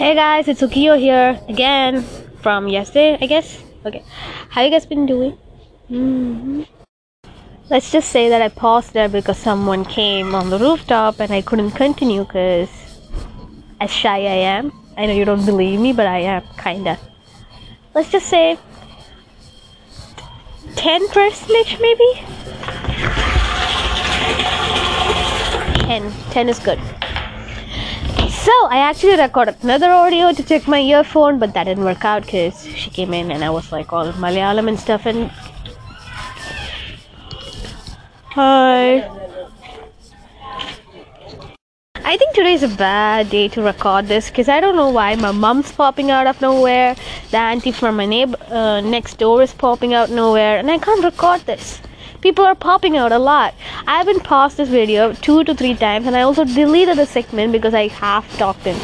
Hey 0.00 0.14
guys, 0.14 0.48
it's 0.48 0.62
Ukiyo 0.62 0.98
here 0.98 1.38
again 1.46 2.02
from 2.40 2.68
yesterday, 2.68 3.18
I 3.20 3.26
guess. 3.26 3.62
Okay, 3.84 4.02
how 4.48 4.62
you 4.62 4.70
guys 4.70 4.86
been 4.86 5.04
doing? 5.04 5.32
hmm 5.88 6.62
Let's 7.68 7.92
just 7.92 8.08
say 8.08 8.30
that 8.30 8.40
I 8.40 8.48
paused 8.48 8.94
there 8.94 9.10
because 9.10 9.36
someone 9.36 9.84
came 9.84 10.34
on 10.34 10.48
the 10.48 10.58
rooftop 10.58 11.20
and 11.20 11.30
I 11.30 11.42
couldn't 11.42 11.72
continue 11.72 12.24
because 12.24 12.70
as 13.78 13.90
shy 13.90 14.20
I 14.20 14.40
am. 14.56 14.72
I 14.96 15.04
know 15.04 15.12
you 15.12 15.26
don't 15.26 15.44
believe 15.44 15.78
me, 15.78 15.92
but 15.92 16.06
I 16.06 16.20
am 16.20 16.44
kinda. 16.56 16.98
Let's 17.94 18.10
just 18.10 18.26
say 18.26 18.56
10 20.76 21.08
percentage 21.08 21.78
maybe? 21.78 22.10
10. 25.84 26.10
10 26.30 26.48
is 26.48 26.58
good. 26.58 26.80
So 28.44 28.52
I 28.68 28.78
actually 28.78 29.16
recorded 29.16 29.56
another 29.62 29.90
audio 29.90 30.32
to 30.32 30.42
check 30.42 30.66
my 30.66 30.80
earphone, 30.80 31.38
but 31.38 31.52
that 31.52 31.64
didn't 31.64 31.84
work 31.84 32.06
out 32.06 32.22
because 32.22 32.66
she 32.74 32.88
came 32.88 33.12
in 33.12 33.30
and 33.30 33.44
I 33.44 33.50
was 33.50 33.70
like 33.70 33.92
all 33.92 34.12
Malayalam 34.12 34.66
and 34.66 34.80
stuff. 34.80 35.04
And 35.04 35.30
hi. 38.38 39.00
I 42.02 42.16
think 42.16 42.34
today 42.34 42.54
is 42.54 42.62
a 42.62 42.68
bad 42.68 43.28
day 43.28 43.48
to 43.48 43.60
record 43.60 44.06
this 44.06 44.30
because 44.30 44.48
I 44.48 44.58
don't 44.58 44.74
know 44.74 44.88
why 44.88 45.16
my 45.16 45.32
mom's 45.32 45.70
popping 45.70 46.10
out 46.10 46.26
of 46.26 46.40
nowhere. 46.40 46.96
The 47.30 47.36
auntie 47.36 47.72
from 47.72 47.96
my 47.96 48.06
neighbor 48.06 48.38
uh, 48.48 48.80
next 48.80 49.18
door 49.18 49.42
is 49.42 49.52
popping 49.52 49.92
out 49.92 50.08
nowhere, 50.08 50.56
and 50.56 50.70
I 50.70 50.78
can't 50.78 51.04
record 51.04 51.42
this. 51.42 51.82
People 52.20 52.44
are 52.44 52.54
popping 52.54 52.98
out 52.98 53.12
a 53.12 53.18
lot. 53.18 53.54
I 53.86 53.96
haven't 53.96 54.24
paused 54.24 54.58
this 54.58 54.68
video 54.68 55.14
two 55.14 55.42
to 55.44 55.54
three 55.54 55.74
times, 55.74 56.06
and 56.06 56.14
I 56.14 56.22
also 56.22 56.44
deleted 56.44 56.98
the 56.98 57.06
segment 57.06 57.52
because 57.52 57.72
I 57.72 57.88
half 57.88 58.36
talked 58.36 58.66
in 58.66 58.76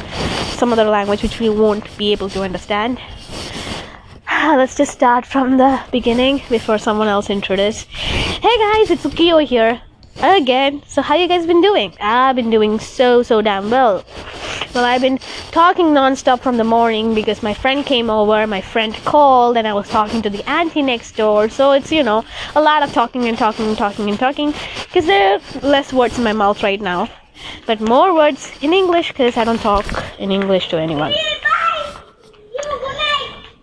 some 0.57 0.73
other 0.73 0.85
language 0.85 1.23
which 1.23 1.39
we 1.39 1.51
won't 1.51 1.85
be 1.99 2.13
able 2.13 2.31
to 2.31 2.43
understand. 2.43 2.99
Let's 4.31 4.77
just 4.77 4.93
start 4.93 5.27
from 5.27 5.59
the 5.59 5.81
beginning 5.93 6.43
before 6.49 6.79
someone 6.79 7.09
else 7.09 7.29
introduces. 7.29 7.83
Hey 7.83 8.57
guys, 8.59 8.91
it's 8.91 9.05
Ukiyo 9.05 9.45
here 9.47 9.83
again. 10.23 10.83
So 10.87 11.03
how 11.03 11.15
you 11.15 11.29
guys 11.29 11.47
been 11.47 11.61
doing? 11.61 11.95
I've 12.01 12.37
been 12.37 12.51
doing 12.51 12.79
so 12.79 13.23
so 13.23 13.43
damn 13.43 13.71
well. 13.71 14.05
Well, 14.75 14.85
I've 14.85 15.01
been 15.01 15.19
talking 15.53 15.95
non-stop 15.95 16.41
from 16.41 16.57
the 16.57 16.65
morning 16.65 17.15
because 17.15 17.43
my 17.43 17.55
friend 17.55 17.85
came 17.85 18.11
over, 18.11 18.47
my 18.47 18.61
friend 18.61 18.95
called, 19.05 19.57
and 19.57 19.67
I 19.67 19.73
was 19.73 19.89
talking 19.89 20.23
to 20.23 20.31
the 20.31 20.49
auntie 20.49 20.83
next 20.83 21.17
door. 21.17 21.49
So 21.49 21.73
it's 21.73 21.93
you 21.93 22.03
know 22.03 22.25
a 22.55 22.61
lot 22.61 22.83
of 22.83 22.93
talking 22.93 23.27
and 23.27 23.39
talking 23.39 23.67
and 23.67 23.77
talking 23.77 24.09
and 24.09 24.19
talking 24.19 24.53
because 24.85 25.07
there 25.07 25.35
are 25.35 25.41
less 25.63 25.93
words 25.93 26.19
in 26.19 26.25
my 26.25 26.33
mouth 26.33 26.63
right 26.63 26.81
now, 26.81 27.09
but 27.67 27.81
more 27.81 28.15
words 28.15 28.53
in 28.61 28.73
English 28.73 29.09
because 29.09 29.37
I 29.37 29.45
don't 29.45 29.61
talk 29.61 29.87
in 30.19 30.31
English 30.31 30.69
to 30.69 30.79
anyone. 30.79 31.15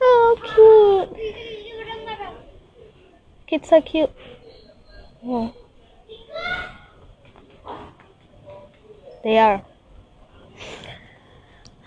Oh, 0.05 1.09
cute. 1.09 1.09
Kids 3.47 3.71
are 3.71 3.81
cute. 3.81 4.11
Oh. 5.23 5.53
They 9.23 9.37
are. 9.37 9.61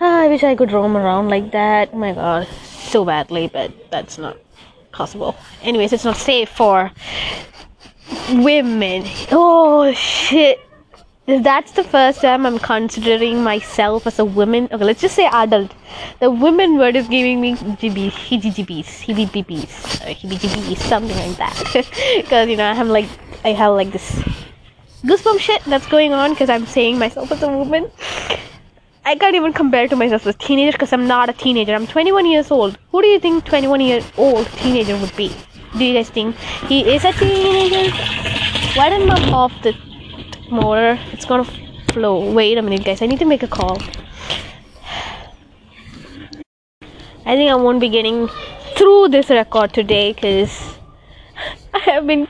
Ah, 0.01 0.23
I 0.23 0.29
wish 0.29 0.43
I 0.43 0.55
could 0.55 0.73
roam 0.73 0.97
around 0.97 1.29
like 1.29 1.53
that. 1.53 1.91
Oh 1.93 1.99
my 1.99 2.13
god, 2.13 2.49
so 2.65 3.05
badly, 3.05 3.49
but 3.49 3.91
that's 3.91 4.17
not 4.17 4.39
possible. 4.91 5.37
Anyways, 5.63 5.93
it's 5.93 6.05
not 6.05 6.17
safe 6.17 6.49
for 6.49 6.91
women. 8.31 9.05
Oh 9.31 9.93
shit. 9.93 10.61
If 11.27 11.43
That's 11.43 11.73
the 11.73 11.83
first 11.83 12.21
time 12.21 12.47
I'm 12.47 12.59
considering 12.59 13.43
myself 13.43 14.07
as 14.07 14.19
a 14.21 14.25
woman. 14.25 14.69
Okay, 14.71 14.85
let's 14.85 15.01
just 15.01 15.17
say 15.17 15.27
adult. 15.27 15.75
The 16.21 16.31
women 16.31 16.79
word 16.79 16.95
is 16.95 17.09
giving 17.09 17.41
me 17.41 17.55
jibbies, 17.55 18.13
hijibis, 18.13 19.03
hibibibis, 19.05 20.07
or 20.07 20.15
hibijibis, 20.15 20.79
something 20.79 21.17
like 21.17 21.37
that. 21.37 21.91
Because, 22.17 22.49
you 22.49 22.57
know, 22.57 22.71
I 22.71 22.75
have 22.75 22.87
like, 22.87 23.09
I 23.45 23.55
have 23.55 23.75
like 23.75 23.91
this 23.91 24.23
goosebump 25.05 25.39
shit 25.39 25.63
that's 25.65 25.87
going 25.87 26.13
on 26.13 26.31
because 26.31 26.49
I'm 26.49 26.67
saying 26.67 26.99
myself 26.99 27.31
as 27.33 27.43
a 27.43 27.49
woman. 27.49 27.91
I 29.05 29.15
can't 29.15 29.37
even 29.37 29.53
compare 29.53 29.87
to 29.89 29.95
myself 29.95 30.27
as 30.27 30.35
a 30.35 30.39
teenager 30.39 30.73
because 30.73 30.93
I'm 30.93 31.07
not 31.07 31.29
a 31.29 31.33
teenager. 31.33 31.75
I'm 31.75 31.87
21 31.87 32.27
years 32.27 32.51
old. 32.51 32.79
Who 32.91 33.03
do 33.03 33.09
you 33.09 33.21
think 33.21 33.45
21 33.45 33.81
year 33.81 34.01
old 34.17 34.47
teenager 34.59 34.97
would 34.99 35.15
be? 35.15 35.35
Do 35.79 35.85
you 35.85 35.95
guys 35.95 36.11
think 36.11 36.35
he 36.67 36.81
is 36.95 37.05
a 37.05 37.13
teenager? 37.13 37.95
Why 38.75 38.89
didn't 38.89 39.07
mom 39.07 39.35
off 39.35 39.53
the 39.63 39.75
motor? 40.51 40.99
It's 41.13 41.25
gonna 41.25 41.45
flow. 41.93 42.33
Wait 42.33 42.59
a 42.59 42.63
minute, 42.63 42.85
guys. 42.85 43.03
I 43.03 43.07
need 43.07 43.19
to 43.21 43.25
make 43.27 43.43
a 43.43 43.49
call. 43.49 43.79
I 47.25 47.35
think 47.37 47.51
I 47.51 47.55
won't 47.55 47.81
be 47.81 47.89
getting 47.89 48.29
through 48.77 49.09
this 49.09 49.31
record 49.31 49.73
today 49.73 50.13
because 50.13 50.79
I 51.75 51.79
have 51.81 52.07
been 52.07 52.29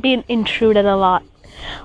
been 0.00 0.24
intruded 0.28 0.86
a 0.86 0.96
lot 0.96 1.24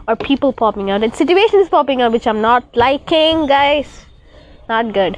or 0.07 0.15
people 0.15 0.53
popping 0.53 0.91
out 0.91 1.03
and 1.03 1.13
situations 1.15 1.69
popping 1.69 2.01
out 2.01 2.11
which 2.11 2.27
I'm 2.27 2.41
not 2.41 2.63
liking, 2.75 3.47
guys. 3.47 4.05
Not 4.67 4.93
good. 4.93 5.17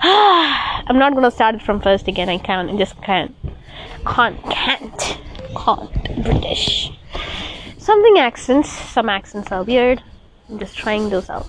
I'm 0.02 0.98
not 0.98 1.14
gonna 1.14 1.30
start 1.30 1.54
it 1.54 1.62
from 1.62 1.80
first 1.80 2.08
again. 2.08 2.28
I 2.28 2.38
can't. 2.38 2.70
I 2.70 2.76
just 2.76 3.00
can't. 3.02 3.34
Can't. 4.06 4.42
Can't. 4.50 5.18
Can't. 5.56 6.24
British. 6.24 6.90
Something 7.78 8.18
accents. 8.18 8.70
Some 8.70 9.08
accents 9.08 9.52
are 9.52 9.62
weird. 9.62 10.02
I'm 10.48 10.58
just 10.58 10.76
trying 10.76 11.10
those 11.10 11.30
out. 11.30 11.48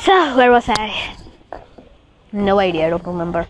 So 0.00 0.36
where 0.36 0.50
was 0.50 0.64
I? 0.68 1.16
No 2.32 2.58
idea. 2.58 2.86
I 2.86 2.90
don't 2.90 3.06
remember. 3.06 3.46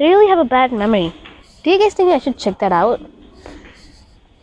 I 0.00 0.02
really 0.02 0.28
have 0.28 0.38
a 0.38 0.44
bad 0.44 0.72
memory. 0.72 1.14
Do 1.62 1.70
you 1.70 1.78
guys 1.78 1.94
think 1.94 2.10
I 2.10 2.18
should 2.18 2.36
check 2.36 2.58
that 2.58 2.72
out? 2.72 3.00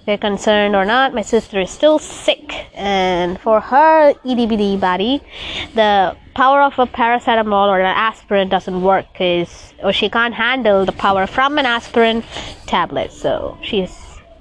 They're 0.06 0.18
concerned 0.18 0.76
or 0.76 0.84
not, 0.84 1.14
my 1.14 1.22
sister 1.22 1.62
is 1.62 1.70
still 1.70 2.00
sick, 2.00 2.66
and 2.74 3.40
for 3.40 3.62
her 3.62 4.14
EDBD 4.26 4.80
body, 4.80 5.22
the 5.76 6.18
power 6.34 6.64
of 6.64 6.80
a 6.80 6.88
paracetamol 6.88 7.68
or 7.70 7.80
an 7.80 7.86
aspirin 7.86 8.50
doesn't 8.50 8.82
work 8.82 9.06
because 9.14 9.76
or 9.84 9.94
she 9.94 10.10
can't 10.10 10.34
handle 10.34 10.86
the 10.86 10.92
power 10.92 11.28
from 11.28 11.60
an 11.60 11.68
aspirin 11.68 12.24
tablet. 12.66 13.12
So 13.12 13.60
she's 13.62 13.96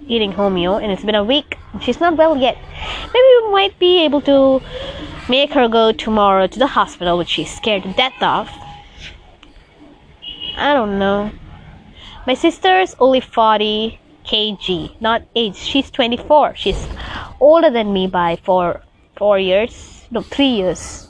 eating 0.06 0.32
homeo, 0.32 0.82
and 0.82 0.90
it's 0.90 1.04
been 1.04 1.14
a 1.14 1.24
week. 1.24 1.58
She's 1.82 2.00
not 2.00 2.16
well 2.16 2.38
yet. 2.38 2.56
Maybe 3.12 3.30
we 3.42 3.52
might 3.52 3.78
be 3.78 4.02
able 4.04 4.22
to 4.22 4.62
make 5.28 5.52
her 5.52 5.68
go 5.68 5.92
tomorrow 5.92 6.46
to 6.46 6.58
the 6.58 6.68
hospital, 6.68 7.18
which 7.18 7.28
she's 7.28 7.54
scared 7.54 7.82
to 7.82 7.92
death 7.92 8.22
of. 8.22 8.48
I 10.56 10.72
don't 10.72 10.98
know. 10.98 11.30
My 12.26 12.34
sister's 12.34 12.96
only 12.98 13.20
40 13.20 13.98
kg, 14.30 15.00
not 15.00 15.22
age. 15.34 15.56
She's 15.56 15.90
24. 15.90 16.54
She's 16.54 16.86
older 17.40 17.70
than 17.70 17.92
me 17.92 18.06
by 18.06 18.36
four 18.36 18.82
four 19.16 19.38
years. 19.38 20.06
No, 20.10 20.22
three 20.22 20.54
years. 20.62 21.08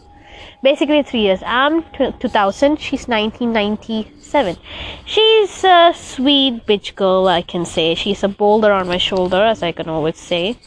Basically, 0.62 1.02
three 1.02 1.20
years. 1.20 1.42
I'm 1.44 1.82
t- 1.96 2.12
2000. 2.18 2.76
She's 2.78 3.08
1997. 3.08 4.56
She's 5.04 5.64
a 5.64 5.92
sweet 5.94 6.66
bitch 6.66 6.94
girl, 6.94 7.28
I 7.28 7.42
can 7.42 7.64
say. 7.64 7.94
She's 7.94 8.22
a 8.22 8.28
boulder 8.28 8.72
on 8.72 8.86
my 8.88 8.98
shoulder, 8.98 9.42
as 9.42 9.62
I 9.62 9.72
can 9.72 9.88
always 9.88 10.18
say. 10.18 10.58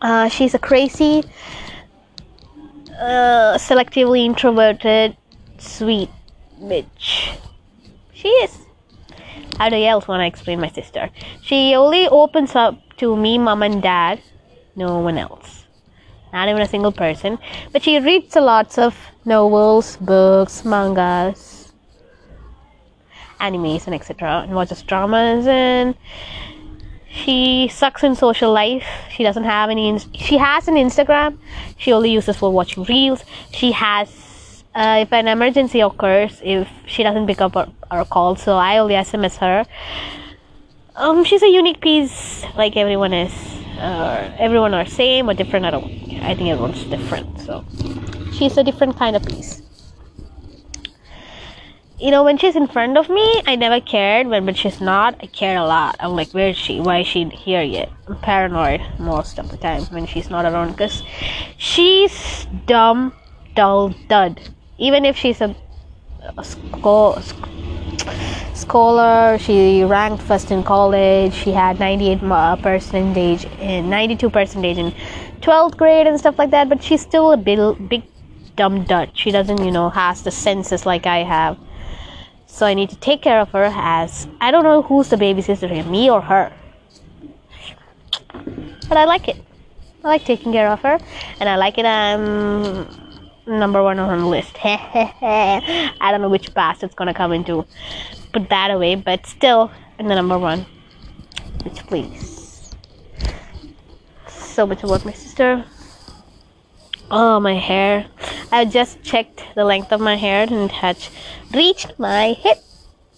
Uh, 0.00 0.28
she's 0.28 0.54
a 0.54 0.58
crazy, 0.58 1.22
uh, 2.98 3.58
selectively 3.58 4.24
introverted, 4.24 5.16
sweet 5.58 6.10
bitch. 6.60 7.36
She 8.12 8.28
is 8.28 8.69
how 9.60 9.68
do 9.68 9.76
else 9.76 10.08
want 10.08 10.22
to 10.22 10.26
explain 10.26 10.58
my 10.58 10.70
sister? 10.70 11.10
She 11.42 11.74
only 11.74 12.08
opens 12.08 12.56
up 12.56 12.78
to 12.96 13.14
me, 13.14 13.36
mom, 13.36 13.62
and 13.62 13.82
dad, 13.82 14.22
no 14.74 15.00
one 15.00 15.18
else. 15.18 15.66
Not 16.32 16.48
even 16.48 16.62
a 16.62 16.66
single 16.66 16.92
person. 16.92 17.38
But 17.70 17.82
she 17.82 17.98
reads 17.98 18.34
a 18.36 18.40
lots 18.40 18.78
of 18.78 18.96
novels, 19.26 19.98
books, 19.98 20.64
mangas, 20.64 21.74
animes, 23.38 23.84
and 23.84 23.94
etc. 23.94 24.44
And 24.44 24.54
watches 24.54 24.82
dramas 24.82 25.46
and 25.46 25.94
she 27.10 27.68
sucks 27.68 28.02
in 28.02 28.14
social 28.14 28.50
life. 28.50 28.86
She 29.10 29.22
doesn't 29.24 29.44
have 29.44 29.68
any. 29.68 29.98
she 30.14 30.38
has 30.38 30.68
an 30.68 30.76
Instagram. 30.76 31.36
She 31.76 31.92
only 31.92 32.12
uses 32.12 32.38
for 32.38 32.50
watching 32.50 32.84
reels. 32.84 33.24
She 33.52 33.72
has 33.72 34.08
uh, 34.74 34.98
if 35.02 35.12
an 35.12 35.28
emergency 35.28 35.80
occurs, 35.80 36.40
if 36.44 36.68
she 36.86 37.02
doesn't 37.02 37.26
pick 37.26 37.40
up 37.40 37.56
our, 37.56 37.68
our 37.90 38.04
call, 38.04 38.36
so 38.36 38.56
I 38.56 38.78
only 38.78 38.94
SMS 38.94 39.36
her. 39.38 39.64
Um, 40.94 41.24
she's 41.24 41.42
a 41.42 41.48
unique 41.48 41.80
piece, 41.80 42.44
like 42.56 42.76
everyone 42.76 43.12
is. 43.12 43.32
Uh, 43.78 44.30
everyone 44.38 44.74
are 44.74 44.84
same 44.84 45.28
or 45.30 45.34
different. 45.34 45.64
I 45.64 45.70
don't. 45.70 45.84
I 46.22 46.34
think 46.34 46.50
everyone's 46.50 46.84
different. 46.84 47.40
So 47.40 47.64
she's 48.32 48.56
a 48.58 48.62
different 48.62 48.96
kind 48.96 49.16
of 49.16 49.24
piece. 49.24 49.62
You 51.98 52.10
know, 52.10 52.24
when 52.24 52.38
she's 52.38 52.56
in 52.56 52.66
front 52.66 52.96
of 52.96 53.08
me, 53.10 53.42
I 53.46 53.56
never 53.56 53.80
cared. 53.80 54.26
When 54.26 54.44
when 54.44 54.54
she's 54.54 54.80
not, 54.80 55.16
I 55.22 55.26
care 55.26 55.56
a 55.56 55.64
lot. 55.64 55.96
I'm 55.98 56.12
like, 56.12 56.32
where 56.32 56.50
is 56.50 56.56
she? 56.56 56.80
Why 56.80 56.98
is 57.00 57.06
she 57.06 57.24
here 57.24 57.62
yet? 57.62 57.90
I'm 58.06 58.16
paranoid 58.18 58.82
most 58.98 59.38
of 59.38 59.50
the 59.50 59.56
time 59.56 59.82
when 59.86 60.06
she's 60.06 60.30
not 60.30 60.44
around 60.44 60.72
because 60.72 61.02
she's 61.56 62.46
dumb 62.66 63.12
dull 63.54 63.94
dud. 64.08 64.40
Even 64.80 65.04
if 65.04 65.14
she's 65.14 65.42
a, 65.42 65.54
a 66.38 66.42
sco- 66.42 67.20
scholar, 68.54 69.36
she 69.38 69.84
ranked 69.84 70.22
first 70.22 70.50
in 70.50 70.62
college. 70.62 71.34
She 71.34 71.52
had 71.52 71.78
98 71.78 72.22
ma- 72.22 72.56
percentage 72.56 73.44
in 73.60 73.90
92 73.90 74.30
percentage 74.30 74.78
in 74.78 74.92
12th 75.42 75.76
grade 75.76 76.06
and 76.06 76.18
stuff 76.18 76.38
like 76.38 76.50
that. 76.50 76.70
But 76.70 76.82
she's 76.82 77.02
still 77.02 77.32
a 77.32 77.36
big, 77.36 77.60
big 77.90 78.02
dumb 78.56 78.84
dud. 78.84 79.10
She 79.12 79.30
doesn't, 79.30 79.62
you 79.62 79.70
know, 79.70 79.90
has 79.90 80.22
the 80.22 80.30
senses 80.30 80.86
like 80.86 81.06
I 81.06 81.24
have. 81.24 81.58
So 82.46 82.64
I 82.64 82.72
need 82.72 82.88
to 82.88 82.96
take 82.96 83.20
care 83.20 83.38
of 83.38 83.50
her 83.50 83.70
as 83.74 84.26
I 84.40 84.50
don't 84.50 84.64
know 84.64 84.80
who's 84.80 85.10
the 85.10 85.16
babysitter 85.16 85.70
here, 85.70 85.84
me 85.84 86.10
or 86.10 86.22
her. 86.22 86.50
But 88.88 88.96
I 88.96 89.04
like 89.04 89.28
it. 89.28 89.36
I 90.02 90.08
like 90.08 90.24
taking 90.24 90.52
care 90.52 90.68
of 90.68 90.80
her, 90.80 90.98
and 91.38 91.48
I 91.48 91.56
like 91.56 91.76
it. 91.76 91.84
I'm 91.84 92.88
number 93.46 93.82
one 93.82 93.98
on 93.98 94.18
the 94.18 94.26
list. 94.26 94.56
I 94.64 96.08
don't 96.10 96.20
know 96.20 96.28
which 96.28 96.54
past 96.54 96.82
it's 96.82 96.94
gonna 96.94 97.14
come 97.14 97.32
into. 97.32 97.66
Put 98.32 98.48
that 98.50 98.70
away, 98.70 98.94
but 98.94 99.26
still 99.26 99.70
in 99.98 100.08
the 100.08 100.14
number 100.14 100.38
one. 100.38 100.66
Which 101.64 101.86
please. 101.86 102.74
So 104.28 104.66
much 104.66 104.82
about 104.82 105.04
my 105.04 105.12
sister. 105.12 105.64
Oh, 107.10 107.40
my 107.40 107.54
hair. 107.54 108.06
I 108.52 108.64
just 108.64 109.02
checked 109.02 109.42
the 109.56 109.64
length 109.64 109.92
of 109.92 110.00
my 110.00 110.16
hair 110.16 110.42
and 110.42 110.70
it 110.70 110.70
has 110.70 111.10
reached 111.52 111.98
my 111.98 112.34
hip. 112.34 112.58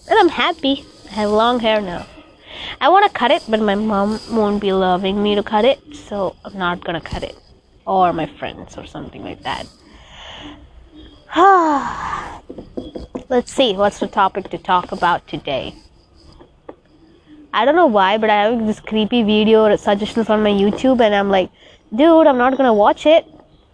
And 0.08 0.18
I'm 0.18 0.30
happy. 0.30 0.84
I 1.10 1.14
have 1.14 1.30
long 1.30 1.60
hair 1.60 1.80
now. 1.80 2.06
I 2.80 2.88
want 2.88 3.04
to 3.06 3.18
cut 3.18 3.30
it, 3.30 3.44
but 3.48 3.60
my 3.60 3.74
mom 3.74 4.18
won't 4.30 4.60
be 4.60 4.72
loving 4.72 5.22
me 5.22 5.34
to 5.34 5.42
cut 5.42 5.64
it, 5.64 5.94
so 5.94 6.36
I'm 6.44 6.56
not 6.56 6.84
gonna 6.84 7.00
cut 7.00 7.22
it. 7.22 7.36
Or 7.86 8.12
my 8.12 8.26
friends, 8.26 8.78
or 8.78 8.86
something 8.86 9.22
like 9.22 9.42
that. 9.42 9.66
Let's 13.30 13.50
see, 13.50 13.72
what's 13.72 14.00
the 14.00 14.06
topic 14.06 14.50
to 14.50 14.58
talk 14.58 14.92
about 14.92 15.26
today? 15.26 15.74
I 17.54 17.64
don't 17.64 17.74
know 17.74 17.86
why, 17.86 18.18
but 18.18 18.28
I 18.28 18.42
have 18.42 18.66
this 18.66 18.80
creepy 18.80 19.22
video 19.22 19.74
suggestions 19.76 20.28
on 20.28 20.42
my 20.42 20.50
YouTube, 20.50 21.00
and 21.00 21.14
I'm 21.14 21.30
like, 21.30 21.50
dude, 21.96 22.26
I'm 22.26 22.36
not 22.36 22.58
gonna 22.58 22.74
watch 22.74 23.06
it. 23.06 23.24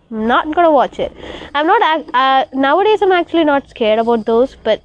I'm 0.09 0.29
not 0.29 0.55
gonna 0.55 0.71
watch 0.71 1.01
it. 1.01 1.13
I'm 1.53 1.67
not. 1.67 1.83
Uh, 2.15 2.45
nowadays, 2.55 3.03
I'm 3.03 3.11
actually 3.11 3.43
not 3.43 3.69
scared 3.69 3.99
about 3.99 4.25
those, 4.25 4.55
but 4.55 4.81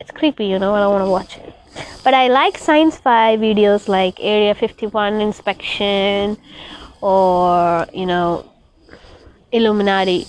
it's 0.00 0.10
creepy, 0.10 0.46
you 0.46 0.58
know. 0.58 0.74
I 0.74 0.80
don't 0.80 0.92
want 0.92 1.04
to 1.04 1.10
watch 1.10 1.36
it. 1.36 1.54
But 2.02 2.14
I 2.14 2.26
like 2.26 2.58
science 2.58 2.96
fi 2.96 3.36
videos 3.36 3.86
like 3.86 4.18
Area 4.18 4.56
51 4.56 5.20
inspection, 5.20 6.36
or 7.00 7.86
you 7.94 8.06
know, 8.06 8.50
Illuminati 9.52 10.26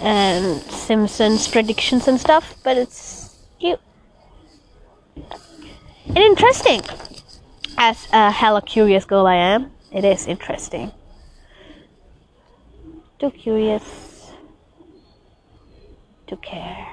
and 0.00 0.60
Simpsons 0.62 1.48
predictions 1.48 2.08
and 2.08 2.20
stuff. 2.20 2.54
But 2.62 2.76
it's 2.76 3.36
cute 3.58 3.80
and 6.06 6.18
interesting. 6.18 6.82
As 7.78 8.08
a 8.12 8.30
hella 8.30 8.62
curious 8.62 9.04
girl 9.04 9.26
I 9.26 9.34
am, 9.34 9.72
it 9.92 10.04
is 10.04 10.26
interesting 10.26 10.92
too 13.18 13.30
curious 13.30 14.30
to 16.26 16.36
care. 16.36 16.86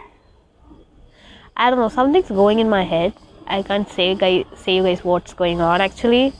I 1.55 1.69
don't 1.69 1.79
know, 1.79 1.89
something's 1.89 2.29
going 2.29 2.59
in 2.59 2.69
my 2.69 2.83
head. 2.83 3.13
I 3.45 3.61
can't 3.61 3.89
say 3.89 4.15
guys 4.15 4.45
say 4.55 4.77
you 4.77 4.83
guys 4.83 5.03
what's 5.03 5.33
going 5.33 5.59
on 5.59 5.81
actually. 5.81 6.33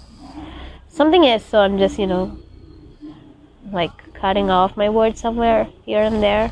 Something 0.88 1.26
is 1.26 1.44
so 1.44 1.60
I'm 1.60 1.78
just, 1.78 2.00
you 2.00 2.08
know, 2.08 2.38
like 3.72 4.13
cutting 4.24 4.50
off 4.50 4.78
my 4.78 4.90
words 4.90 5.20
somewhere 5.20 5.68
here 5.86 6.04
and 6.10 6.24
there. 6.24 6.52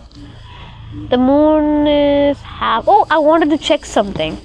The 1.09 1.17
moon 1.17 1.87
is 1.87 2.37
half 2.41 2.83
oh 2.93 3.05
I 3.09 3.19
wanted 3.29 3.49
to 3.51 3.57
check 3.57 3.85
something. 3.85 4.37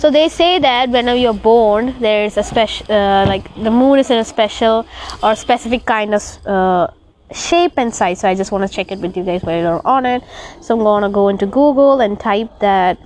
So 0.00 0.10
they 0.16 0.28
say 0.28 0.58
that 0.58 0.90
whenever 0.90 1.16
you're 1.16 1.42
born, 1.52 1.94
there's 2.00 2.36
a 2.36 2.42
special, 2.42 2.84
uh, 2.94 3.24
like 3.32 3.48
the 3.68 3.70
moon 3.70 3.98
is 3.98 4.10
in 4.10 4.18
a 4.18 4.28
special 4.34 4.84
or 5.22 5.34
specific 5.34 5.86
kind 5.86 6.14
of 6.14 6.22
uh, 6.46 6.88
shape 7.32 7.72
and 7.76 7.92
size 7.92 8.20
so 8.20 8.28
i 8.28 8.34
just 8.40 8.52
want 8.52 8.62
to 8.66 8.72
check 8.72 8.92
it 8.92 9.00
with 9.00 9.16
you 9.16 9.24
guys 9.24 9.42
while 9.42 9.60
you're 9.60 9.84
on 9.84 10.06
it 10.06 10.22
so 10.60 10.78
i'm 10.78 11.02
to 11.02 11.08
go 11.12 11.26
into 11.28 11.44
google 11.44 12.00
and 12.00 12.20
type 12.20 12.48
that 12.60 12.96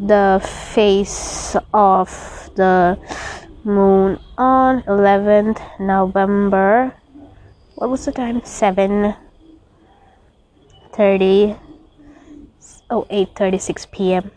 the 0.00 0.40
face 0.74 1.54
of 1.72 2.10
the 2.56 2.98
moon 3.62 4.18
on 4.36 4.82
11th 4.82 5.62
november 5.78 6.92
what 7.82 7.90
was 7.90 8.04
the 8.04 8.12
time? 8.12 8.40
7 8.44 9.12
30 10.92 11.56
oh 12.90 13.04
8 13.10 13.34
36 13.34 13.86
p.m 13.90 14.30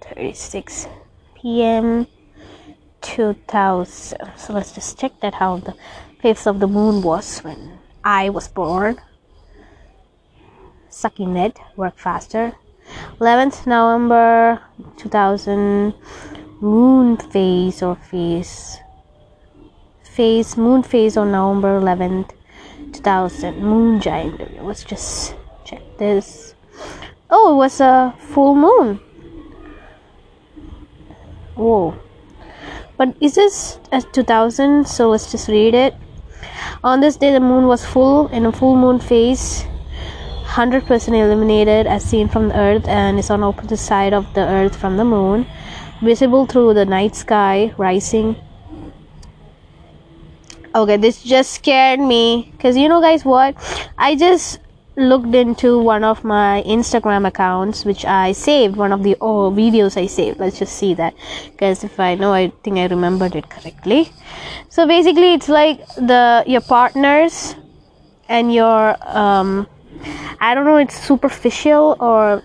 36 0.00 0.88
p.m 1.34 2.06
2000 3.02 4.18
so 4.36 4.52
let's 4.54 4.72
just 4.72 4.98
check 4.98 5.20
that 5.20 5.34
how 5.34 5.58
the 5.58 5.74
phase 6.22 6.46
of 6.46 6.60
the 6.60 6.66
moon 6.66 7.02
was 7.02 7.40
when 7.40 7.78
I 8.02 8.30
was 8.30 8.48
born. 8.48 8.96
Sucking 10.88 11.36
it, 11.36 11.58
work 11.76 11.98
faster. 11.98 12.54
11th 13.20 13.66
November 13.66 14.62
2000 14.96 15.92
moon 16.62 17.18
phase 17.18 17.82
or 17.82 17.96
phase 17.96 18.78
phase 20.18 20.56
moon 20.56 20.82
phase 20.82 21.16
on 21.16 21.30
November 21.30 21.80
11th 21.80 22.30
2000 22.92 23.62
moon 23.62 24.00
giant 24.00 24.64
let's 24.64 24.82
just 24.82 25.34
check 25.64 25.82
this. 25.98 26.54
Oh 27.30 27.52
it 27.52 27.56
was 27.56 27.80
a 27.80 28.14
full 28.18 28.54
moon. 28.54 29.00
Whoa. 31.54 31.94
But 32.96 33.16
is 33.20 33.34
this 33.34 33.78
a 33.92 34.02
2000 34.02 34.88
so 34.88 35.10
let's 35.10 35.30
just 35.30 35.48
read 35.48 35.74
it. 35.74 35.94
On 36.82 37.00
this 37.00 37.16
day, 37.16 37.32
the 37.32 37.40
moon 37.40 37.66
was 37.66 37.84
full. 37.84 38.28
In 38.28 38.46
a 38.46 38.52
full 38.52 38.76
moon 38.76 38.98
phase, 38.98 39.64
100% 40.46 41.08
illuminated 41.08 41.86
as 41.86 42.04
seen 42.04 42.28
from 42.28 42.48
the 42.48 42.58
earth 42.58 42.88
and 42.88 43.18
is 43.18 43.30
on 43.30 43.42
opposite 43.42 43.76
side 43.76 44.14
of 44.14 44.32
the 44.34 44.46
earth 44.46 44.76
from 44.76 44.96
the 44.96 45.04
moon, 45.04 45.46
visible 46.02 46.46
through 46.46 46.74
the 46.74 46.84
night 46.84 47.14
sky, 47.14 47.74
rising. 47.76 48.36
Okay, 50.78 50.96
this 50.96 51.24
just 51.24 51.54
scared 51.54 51.98
me 51.98 52.52
because 52.52 52.76
you 52.76 52.88
know, 52.88 53.00
guys, 53.00 53.24
what? 53.24 53.56
I 53.98 54.14
just 54.14 54.60
looked 54.94 55.34
into 55.34 55.80
one 55.82 56.04
of 56.04 56.22
my 56.22 56.62
Instagram 56.64 57.26
accounts, 57.26 57.84
which 57.84 58.04
I 58.04 58.30
saved, 58.30 58.76
one 58.76 58.92
of 58.92 59.02
the 59.02 59.16
oh, 59.20 59.50
videos 59.50 59.96
I 59.96 60.06
saved. 60.06 60.38
Let's 60.38 60.60
just 60.60 60.76
see 60.76 60.94
that 60.94 61.14
because 61.50 61.82
if 61.82 61.98
I 61.98 62.14
know, 62.14 62.32
I 62.32 62.52
think 62.62 62.78
I 62.78 62.86
remembered 62.86 63.34
it 63.34 63.50
correctly. 63.50 64.12
So 64.68 64.86
basically, 64.86 65.34
it's 65.34 65.48
like 65.48 65.84
the 65.96 66.44
your 66.46 66.60
partners 66.60 67.56
and 68.28 68.54
your 68.54 68.94
um, 69.02 69.66
I 70.40 70.54
don't 70.54 70.64
know, 70.64 70.76
it's 70.76 70.96
superficial 70.96 71.96
or 71.98 72.44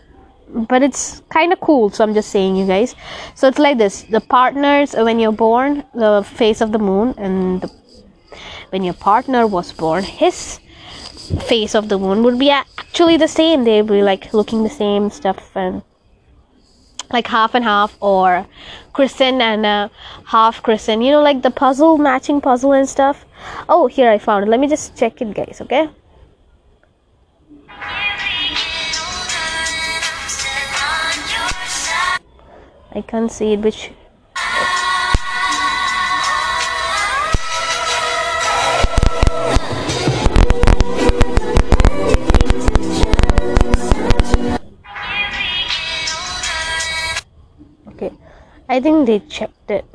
but 0.55 0.81
it's 0.81 1.21
kind 1.29 1.51
of 1.51 1.59
cool 1.59 1.89
so 1.89 2.03
i'm 2.03 2.13
just 2.13 2.29
saying 2.29 2.55
you 2.55 2.67
guys 2.67 2.93
so 3.33 3.47
it's 3.47 3.57
like 3.57 3.79
this 3.79 4.03
the 4.03 4.21
partners 4.21 4.93
when 4.93 5.19
you're 5.19 5.31
born 5.31 5.83
the 5.95 6.23
face 6.35 6.61
of 6.61 6.71
the 6.71 6.77
moon 6.77 7.13
and 7.17 7.61
the, 7.61 7.82
when 8.73 8.83
your 8.83 8.95
partner 8.95 9.45
was 9.45 9.71
born 9.71 10.03
his 10.03 10.59
face 11.47 11.75
of 11.75 11.89
the 11.89 11.99
moon 11.99 12.23
would 12.23 12.39
be 12.39 12.49
actually 12.49 13.17
the 13.17 13.27
same. 13.27 13.63
They'd 13.63 13.85
be 13.85 14.01
like 14.01 14.33
looking 14.33 14.63
the 14.63 14.69
same 14.69 15.11
stuff 15.11 15.55
and 15.55 15.83
like 17.11 17.27
half 17.27 17.53
and 17.53 17.63
half 17.63 17.95
or 18.01 18.47
crescent 18.91 19.43
and 19.43 19.63
uh, 19.63 19.89
half 20.25 20.63
crescent. 20.63 21.03
You 21.03 21.11
know, 21.11 21.21
like 21.21 21.43
the 21.43 21.51
puzzle 21.51 21.99
matching 21.99 22.41
puzzle 22.41 22.73
and 22.73 22.89
stuff. 22.89 23.25
Oh, 23.69 23.85
here 23.85 24.09
I 24.09 24.17
found 24.17 24.43
it. 24.43 24.49
Let 24.49 24.59
me 24.59 24.67
just 24.67 24.97
check 24.97 25.21
it, 25.21 25.35
guys. 25.35 25.61
Okay. 25.61 25.87
I 32.95 33.01
can't 33.01 33.31
see 33.31 33.53
it, 33.53 33.59
which 33.59 33.91
I 48.73 48.79
think 48.79 49.05
they 49.05 49.19
checked 49.19 49.69
it. 49.69 49.85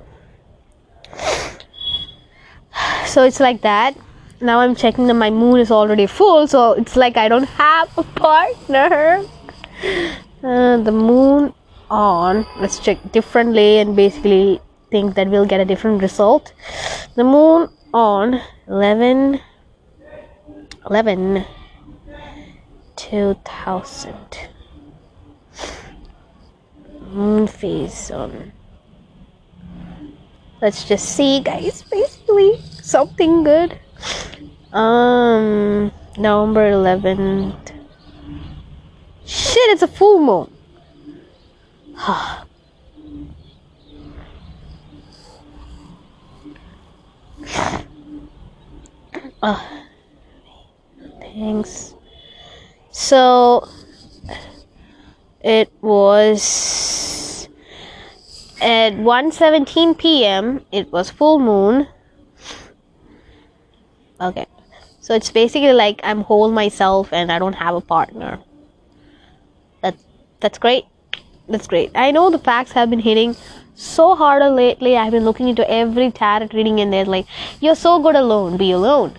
So 3.06 3.24
it's 3.24 3.40
like 3.40 3.62
that. 3.62 3.96
Now 4.40 4.60
I'm 4.60 4.76
checking 4.76 5.08
that 5.08 5.14
my 5.14 5.30
moon 5.30 5.58
is 5.58 5.70
already 5.72 6.06
full, 6.06 6.46
so 6.46 6.72
it's 6.72 6.94
like 6.94 7.16
I 7.16 7.26
don't 7.26 7.48
have 7.58 7.98
a 7.98 8.04
partner. 8.04 9.24
Uh, 10.40 10.76
the 10.76 10.92
moon 10.92 11.52
on. 11.90 12.46
Let's 12.60 12.78
check 12.78 12.98
differently 13.10 13.78
and 13.78 13.96
basically 13.96 14.60
think 14.88 15.16
that 15.16 15.26
we'll 15.28 15.46
get 15.46 15.60
a 15.60 15.64
different 15.64 16.00
result. 16.00 16.52
The 17.16 17.24
moon 17.24 17.68
on 17.92 18.40
11 18.68 19.40
11 20.88 21.44
2000. 22.94 24.14
Moon 27.10 27.46
phase 27.48 28.12
on. 28.12 28.52
Let's 30.60 30.84
just 30.84 31.14
see, 31.14 31.40
guys. 31.40 31.82
Basically, 31.82 32.60
something 32.82 33.44
good. 33.44 33.78
Um, 34.72 35.92
November 36.16 36.72
11th. 36.72 37.72
Shit, 39.24 39.70
it's 39.70 39.82
a 39.82 39.88
full 39.88 40.18
moon. 40.18 40.50
uh, 49.42 49.62
thanks. 51.20 51.94
So 52.90 53.68
it 55.40 55.70
was 55.80 56.97
at 58.60 58.94
1:17 58.94 59.98
p.m. 59.98 60.64
It 60.72 60.92
was 60.92 61.10
full 61.10 61.38
moon. 61.38 61.88
Okay. 64.20 64.46
So 65.00 65.14
it's 65.14 65.30
basically 65.30 65.72
like 65.72 66.00
I'm 66.02 66.22
whole 66.22 66.50
myself 66.50 67.12
and 67.12 67.32
I 67.32 67.38
don't 67.38 67.54
have 67.54 67.74
a 67.74 67.80
partner. 67.80 68.40
That 69.82 69.96
that's 70.40 70.58
great. 70.58 70.84
That's 71.48 71.66
great. 71.66 71.90
I 71.94 72.10
know 72.10 72.30
the 72.30 72.38
facts 72.38 72.72
have 72.72 72.90
been 72.90 73.00
hitting 73.00 73.36
so 73.74 74.14
harder 74.14 74.50
lately. 74.50 74.96
I've 74.96 75.12
been 75.12 75.24
looking 75.24 75.48
into 75.48 75.68
every 75.70 76.10
tarot 76.10 76.48
reading 76.52 76.80
and 76.80 76.92
they're 76.92 77.04
like, 77.04 77.26
You're 77.60 77.76
so 77.76 78.02
good 78.02 78.16
alone, 78.16 78.56
be 78.56 78.72
alone 78.72 79.16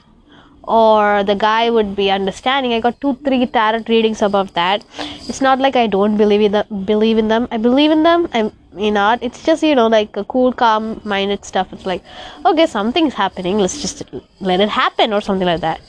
or 0.63 1.23
the 1.23 1.35
guy 1.35 1.69
would 1.69 1.95
be 1.95 2.11
understanding. 2.11 2.73
I 2.73 2.79
got 2.79 2.99
two, 3.01 3.15
three 3.25 3.45
tarot 3.45 3.83
readings 3.87 4.21
above 4.21 4.53
that. 4.53 4.85
It's 5.27 5.41
not 5.41 5.59
like 5.59 5.75
I 5.75 5.87
don't 5.87 6.17
believe 6.17 6.41
in 6.41 6.51
them. 6.51 6.85
Believe 6.85 7.17
in 7.17 7.27
them. 7.27 7.47
I 7.51 7.57
believe 7.57 7.91
in 7.91 8.03
them. 8.03 8.27
I'm 8.33 8.51
not. 8.73 9.23
It's 9.23 9.43
just 9.43 9.63
you 9.63 9.75
know 9.75 9.87
like 9.87 10.15
a 10.17 10.23
cool, 10.23 10.53
calm 10.53 11.01
minded 11.03 11.45
stuff. 11.45 11.73
It's 11.73 11.85
like 11.85 12.03
okay, 12.45 12.67
something's 12.67 13.13
happening. 13.13 13.57
Let's 13.57 13.81
just 13.81 14.03
let 14.39 14.59
it 14.59 14.69
happen 14.69 15.13
or 15.13 15.21
something 15.21 15.47
like 15.47 15.61
that. 15.61 15.81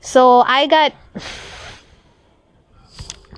So 0.00 0.40
I 0.40 0.66
got 0.66 0.92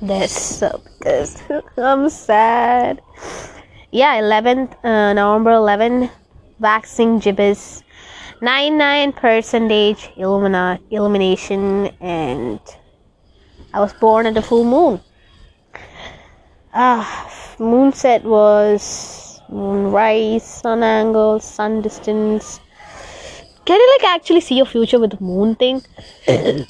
this 0.02 0.62
because 0.98 1.42
I'm 1.76 2.08
sad. 2.10 3.00
Yeah, 3.90 4.20
11th 4.20 4.84
uh, 4.84 5.12
November 5.12 5.52
11, 5.52 6.10
waxing 6.58 7.18
gibbous 7.18 7.82
99 8.42 9.12
percentage 9.12 10.10
illumina- 10.16 10.80
illumination 10.90 11.86
and 12.00 12.58
I 13.72 13.78
was 13.78 13.92
born 13.92 14.26
at 14.26 14.34
the 14.34 14.42
full 14.42 14.64
moon. 14.64 15.00
Ah, 16.74 17.06
moonset 17.58 18.24
was 18.24 19.40
moonrise 19.48 20.42
sun 20.42 20.82
angle, 20.82 21.38
sun 21.38 21.82
distance. 21.82 22.58
Can 23.64 23.78
you 23.78 23.88
like 23.92 24.10
actually 24.10 24.40
see 24.40 24.56
your 24.56 24.66
future 24.66 24.98
with 24.98 25.12
the 25.16 25.22
moon 25.22 25.54
thing? 25.54 25.80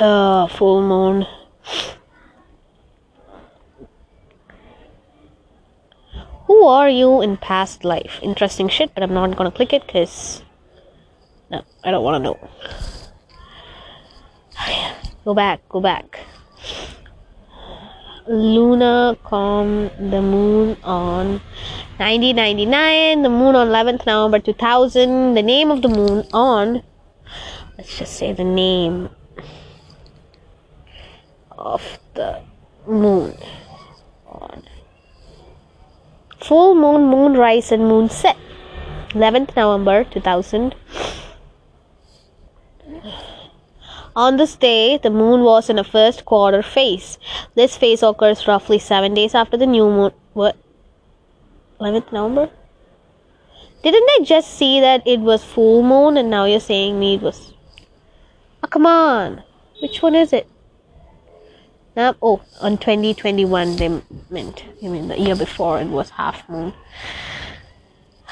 uh, 0.00 0.46
full 0.46 0.80
moon. 0.80 1.26
Who 6.58 6.66
are 6.66 6.90
you 6.90 7.20
in 7.20 7.36
past 7.36 7.84
life? 7.84 8.18
Interesting 8.20 8.68
shit, 8.68 8.92
but 8.92 9.04
I'm 9.04 9.14
not 9.14 9.36
gonna 9.36 9.52
click 9.52 9.72
it 9.72 9.86
because 9.86 10.42
no, 11.52 11.62
I 11.84 11.92
don't 11.92 12.02
wanna 12.02 12.18
know. 12.18 12.36
Go 15.24 15.34
back, 15.34 15.60
go 15.68 15.80
back. 15.80 16.18
Luna 18.26 19.16
com 19.22 19.88
the 20.10 20.20
moon 20.20 20.76
on 20.82 21.40
1999, 21.98 23.22
the 23.22 23.28
moon 23.28 23.54
on 23.54 23.68
11th 23.68 24.04
November 24.04 24.40
2000, 24.40 25.34
the 25.34 25.42
name 25.42 25.70
of 25.70 25.82
the 25.82 25.88
moon 25.88 26.26
on, 26.32 26.82
let's 27.76 27.96
just 27.96 28.14
say 28.14 28.32
the 28.32 28.42
name 28.42 29.10
of 31.52 32.00
the 32.14 32.42
moon 32.84 33.36
on 34.26 34.67
full 36.40 36.74
moon, 36.74 37.08
moon 37.08 37.34
rise, 37.34 37.72
and 37.72 37.82
moon 37.82 38.08
set. 38.08 38.36
11th 39.10 39.56
November 39.56 40.04
2000. 40.04 40.74
On 44.14 44.36
this 44.36 44.56
day, 44.56 44.98
the 44.98 45.10
moon 45.10 45.42
was 45.42 45.70
in 45.70 45.78
a 45.78 45.84
first 45.84 46.24
quarter 46.24 46.62
phase. 46.62 47.18
This 47.54 47.76
phase 47.76 48.02
occurs 48.02 48.48
roughly 48.48 48.78
seven 48.78 49.14
days 49.14 49.34
after 49.34 49.56
the 49.56 49.66
new 49.66 49.84
moon. 49.84 50.12
What? 50.32 50.56
11th 51.80 52.12
November? 52.12 52.50
Didn't 53.82 54.10
I 54.10 54.24
just 54.24 54.52
see 54.52 54.80
that 54.80 55.06
it 55.06 55.20
was 55.20 55.44
full 55.44 55.82
moon 55.84 56.16
and 56.16 56.28
now 56.30 56.46
you're 56.46 56.58
saying 56.58 56.98
me 56.98 57.14
it 57.14 57.22
was. 57.22 57.54
Oh, 58.62 58.66
come 58.66 58.86
on. 58.86 59.44
Which 59.80 60.02
one 60.02 60.16
is 60.16 60.32
it? 60.32 60.48
Now, 61.98 62.14
oh, 62.22 62.40
on 62.60 62.78
2021 62.78 63.74
they 63.74 63.88
meant. 64.30 64.62
I 64.84 64.86
mean, 64.86 65.08
the 65.08 65.18
year 65.18 65.34
before 65.34 65.80
it 65.80 65.88
was 65.88 66.10
half 66.10 66.48
moon. 66.48 66.72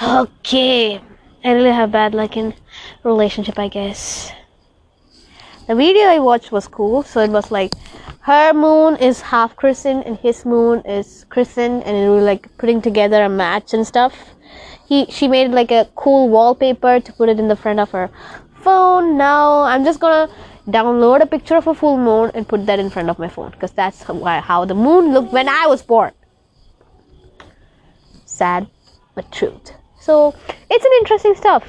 Okay. 0.00 1.00
I 1.42 1.50
really 1.50 1.72
have 1.72 1.90
bad 1.90 2.14
luck 2.14 2.36
in 2.36 2.54
relationship, 3.02 3.58
I 3.58 3.66
guess. 3.66 4.30
The 5.66 5.74
video 5.74 6.04
I 6.04 6.20
watched 6.20 6.52
was 6.52 6.68
cool. 6.68 7.02
So 7.02 7.20
it 7.22 7.30
was 7.30 7.50
like 7.50 7.72
her 8.20 8.52
moon 8.52 8.98
is 8.98 9.20
half 9.20 9.56
crescent 9.56 10.06
and 10.06 10.16
his 10.18 10.44
moon 10.44 10.82
is 10.82 11.26
crescent, 11.28 11.82
and 11.86 11.96
it 11.96 12.08
was 12.08 12.22
like 12.22 12.56
putting 12.58 12.80
together 12.80 13.24
a 13.24 13.28
match 13.28 13.74
and 13.74 13.84
stuff. 13.84 14.14
He 14.86 15.06
she 15.06 15.26
made 15.26 15.50
like 15.50 15.72
a 15.72 15.88
cool 15.96 16.28
wallpaper 16.28 17.00
to 17.00 17.12
put 17.12 17.28
it 17.28 17.40
in 17.40 17.48
the 17.48 17.56
front 17.56 17.80
of 17.80 17.90
her 17.90 18.10
phone. 18.66 19.16
Now 19.16 19.62
I'm 19.62 19.84
just 19.84 20.00
gonna 20.00 20.28
download 20.76 21.22
a 21.22 21.26
picture 21.34 21.56
of 21.56 21.66
a 21.72 21.74
full 21.74 21.98
moon 21.98 22.30
and 22.34 22.48
put 22.52 22.66
that 22.66 22.78
in 22.84 22.90
front 22.90 23.10
of 23.10 23.18
my 23.24 23.28
phone 23.28 23.50
because 23.50 23.72
that's 23.72 24.02
how 24.50 24.64
the 24.64 24.78
moon 24.86 25.12
looked 25.14 25.32
when 25.32 25.48
I 25.48 25.66
was 25.66 25.82
born. 25.82 26.12
Sad, 28.24 28.66
but 29.14 29.30
truth. 29.32 29.72
So 30.00 30.34
it's 30.70 30.84
an 30.84 30.92
interesting 31.00 31.34
stuff. 31.34 31.64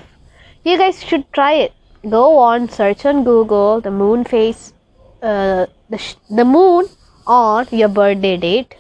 You 0.64 0.78
guys 0.78 1.04
should 1.04 1.32
try 1.34 1.54
it. 1.66 1.74
Go 2.10 2.38
on, 2.38 2.70
search 2.70 3.06
on 3.06 3.24
Google 3.24 3.82
the 3.82 3.92
moon 3.92 4.24
face 4.24 4.74
uh, 5.22 5.66
the 5.90 5.98
sh- 5.98 6.16
the 6.30 6.46
moon 6.46 6.88
on 7.26 7.68
your 7.72 7.90
birthday 7.90 8.38
date, 8.38 8.76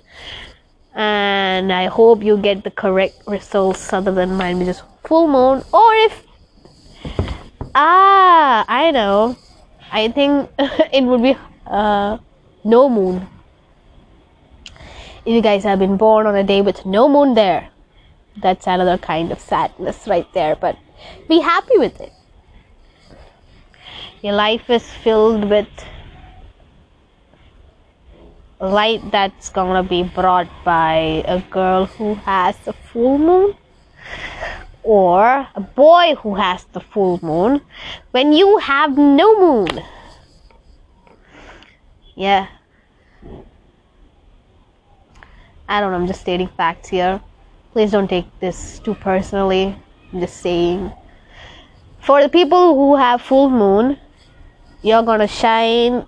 and 0.93 1.73
I 1.73 1.85
hope 1.85 2.23
you 2.23 2.37
get 2.37 2.63
the 2.63 2.71
correct 2.71 3.23
results 3.27 3.91
other 3.91 4.11
than 4.11 4.37
mine, 4.37 4.59
which 4.59 4.67
is 4.75 4.81
full 5.03 5.27
moon. 5.27 5.63
Or 5.73 5.95
if 6.05 6.26
ah, 7.77 8.65
I 8.67 8.91
know 8.91 9.37
I 9.91 10.09
think 10.09 10.49
it 10.59 11.03
would 11.03 11.21
be 11.21 11.35
uh, 11.65 12.17
no 12.63 12.89
moon. 12.89 13.27
If 15.25 15.33
you 15.33 15.41
guys 15.41 15.63
have 15.63 15.79
been 15.79 15.97
born 15.97 16.25
on 16.25 16.35
a 16.35 16.43
day 16.43 16.61
with 16.61 16.85
no 16.85 17.07
moon 17.09 17.33
there, 17.33 17.69
that's 18.41 18.67
another 18.67 18.97
kind 18.97 19.31
of 19.31 19.39
sadness 19.39 20.07
right 20.07 20.31
there. 20.33 20.55
But 20.55 20.77
be 21.27 21.39
happy 21.39 21.77
with 21.77 21.99
it. 21.99 22.13
Your 24.21 24.33
life 24.33 24.69
is 24.69 24.83
filled 24.83 25.49
with 25.49 25.67
light 28.59 29.11
that's 29.11 29.49
gonna 29.49 29.83
be 29.83 30.03
brought 30.03 30.49
by 30.65 31.23
a 31.27 31.41
girl 31.51 31.85
who 31.85 32.15
has 32.15 32.55
a 32.67 32.73
full 32.73 33.17
moon 33.17 33.55
or 34.87 35.45
a 35.53 35.59
boy 35.59 36.15
who 36.15 36.35
has 36.35 36.63
the 36.71 36.79
full 36.79 37.19
moon 37.21 37.59
when 38.11 38.31
you 38.31 38.57
have 38.57 38.97
no 38.97 39.37
moon. 39.37 39.83
Yeah. 42.15 42.47
I 45.67 45.81
don't 45.81 45.91
know, 45.91 45.97
I'm 45.97 46.07
just 46.07 46.21
stating 46.21 46.47
facts 46.47 46.87
here. 46.87 47.21
Please 47.73 47.91
don't 47.91 48.07
take 48.07 48.27
this 48.39 48.79
too 48.79 48.95
personally. 48.95 49.75
I'm 50.13 50.21
just 50.21 50.37
saying. 50.37 50.93
For 51.99 52.23
the 52.23 52.29
people 52.29 52.73
who 52.73 52.95
have 52.95 53.21
full 53.21 53.49
moon, 53.49 53.97
you're 54.81 55.03
gonna 55.03 55.27
shine 55.27 56.05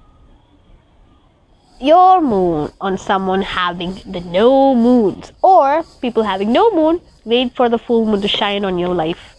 your 1.82 2.22
moon 2.22 2.72
on 2.82 2.98
someone 2.98 3.42
having 3.42 4.02
the 4.06 4.22
no 4.22 4.76
moons. 4.76 5.32
Or 5.42 5.84
people 6.02 6.24
having 6.24 6.52
no 6.52 6.72
moon 6.72 7.02
wait 7.26 7.56
for 7.56 7.70
the 7.70 7.78
full 7.78 8.06
moon 8.06 8.22
to 8.22 8.28
shine 8.28 8.66
on 8.66 8.78
your 8.78 8.96
life. 8.96 9.36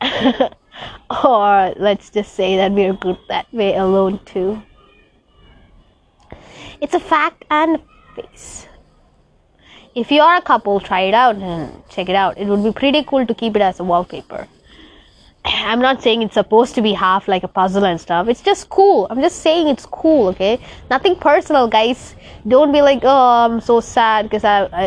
Or 1.24 1.74
let's 1.76 2.10
just 2.10 2.34
say 2.34 2.56
that 2.56 2.72
we're 2.72 2.92
good 2.92 3.18
that 3.28 3.52
way 3.52 3.74
alone 3.74 4.20
too. 4.24 4.62
It's 6.80 6.94
a 6.94 7.00
fact 7.00 7.44
and 7.50 7.76
a 7.76 7.80
face. 8.14 8.66
If 9.94 10.10
you 10.10 10.22
are 10.22 10.36
a 10.36 10.42
couple 10.42 10.78
try 10.80 11.00
it 11.00 11.14
out 11.14 11.36
and 11.36 11.82
check 11.88 12.08
it 12.08 12.14
out. 12.14 12.38
It 12.38 12.46
would 12.46 12.62
be 12.62 12.72
pretty 12.72 13.02
cool 13.02 13.26
to 13.26 13.34
keep 13.34 13.56
it 13.56 13.62
as 13.62 13.80
a 13.80 13.84
wallpaper 13.84 14.46
I'm 15.44 15.80
not 15.80 16.02
saying 16.02 16.22
it's 16.22 16.34
supposed 16.34 16.74
to 16.74 16.82
be 16.82 16.92
half 16.92 17.26
like 17.26 17.42
a 17.44 17.48
puzzle 17.48 17.84
and 17.84 18.00
stuff. 18.00 18.28
It's 18.28 18.42
just 18.42 18.68
cool. 18.68 19.06
I'm 19.08 19.20
just 19.20 19.40
saying 19.40 19.68
it's 19.68 19.86
cool, 19.86 20.28
okay? 20.28 20.60
Nothing 20.90 21.16
personal, 21.16 21.66
guys. 21.66 22.14
Don't 22.46 22.72
be 22.72 22.82
like, 22.82 23.00
oh, 23.04 23.46
I'm 23.46 23.60
so 23.60 23.80
sad 23.80 24.28
because 24.28 24.42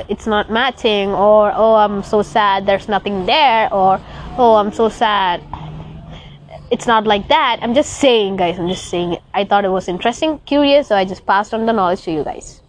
it's 0.10 0.28
not 0.28 0.52
matching, 0.52 1.10
or 1.10 1.52
oh, 1.56 1.76
I'm 1.76 2.04
so 2.04 2.22
sad 2.22 2.66
there's 2.66 2.88
nothing 2.88 3.26
there, 3.26 3.74
or 3.74 4.00
oh, 4.38 4.56
I'm 4.56 4.72
so 4.72 4.90
sad. 4.90 5.44
It's 6.72 6.88
not 6.88 7.06
like 7.06 7.28
that. 7.28 7.60
I'm 7.62 7.74
just 7.74 7.94
saying, 8.00 8.38
guys. 8.38 8.60
I'm 8.60 8.68
just 8.68 8.86
saying. 8.90 9.18
I 9.34 9.46
thought 9.46 9.66
it 9.66 9.70
was 9.70 9.88
interesting, 9.88 10.40
curious, 10.40 10.88
so 10.88 10.96
I 10.96 11.06
just 11.06 11.26
passed 11.26 11.54
on 11.54 11.66
the 11.66 11.74
knowledge 11.74 12.02
to 12.04 12.12
you 12.12 12.24
guys. 12.24 12.62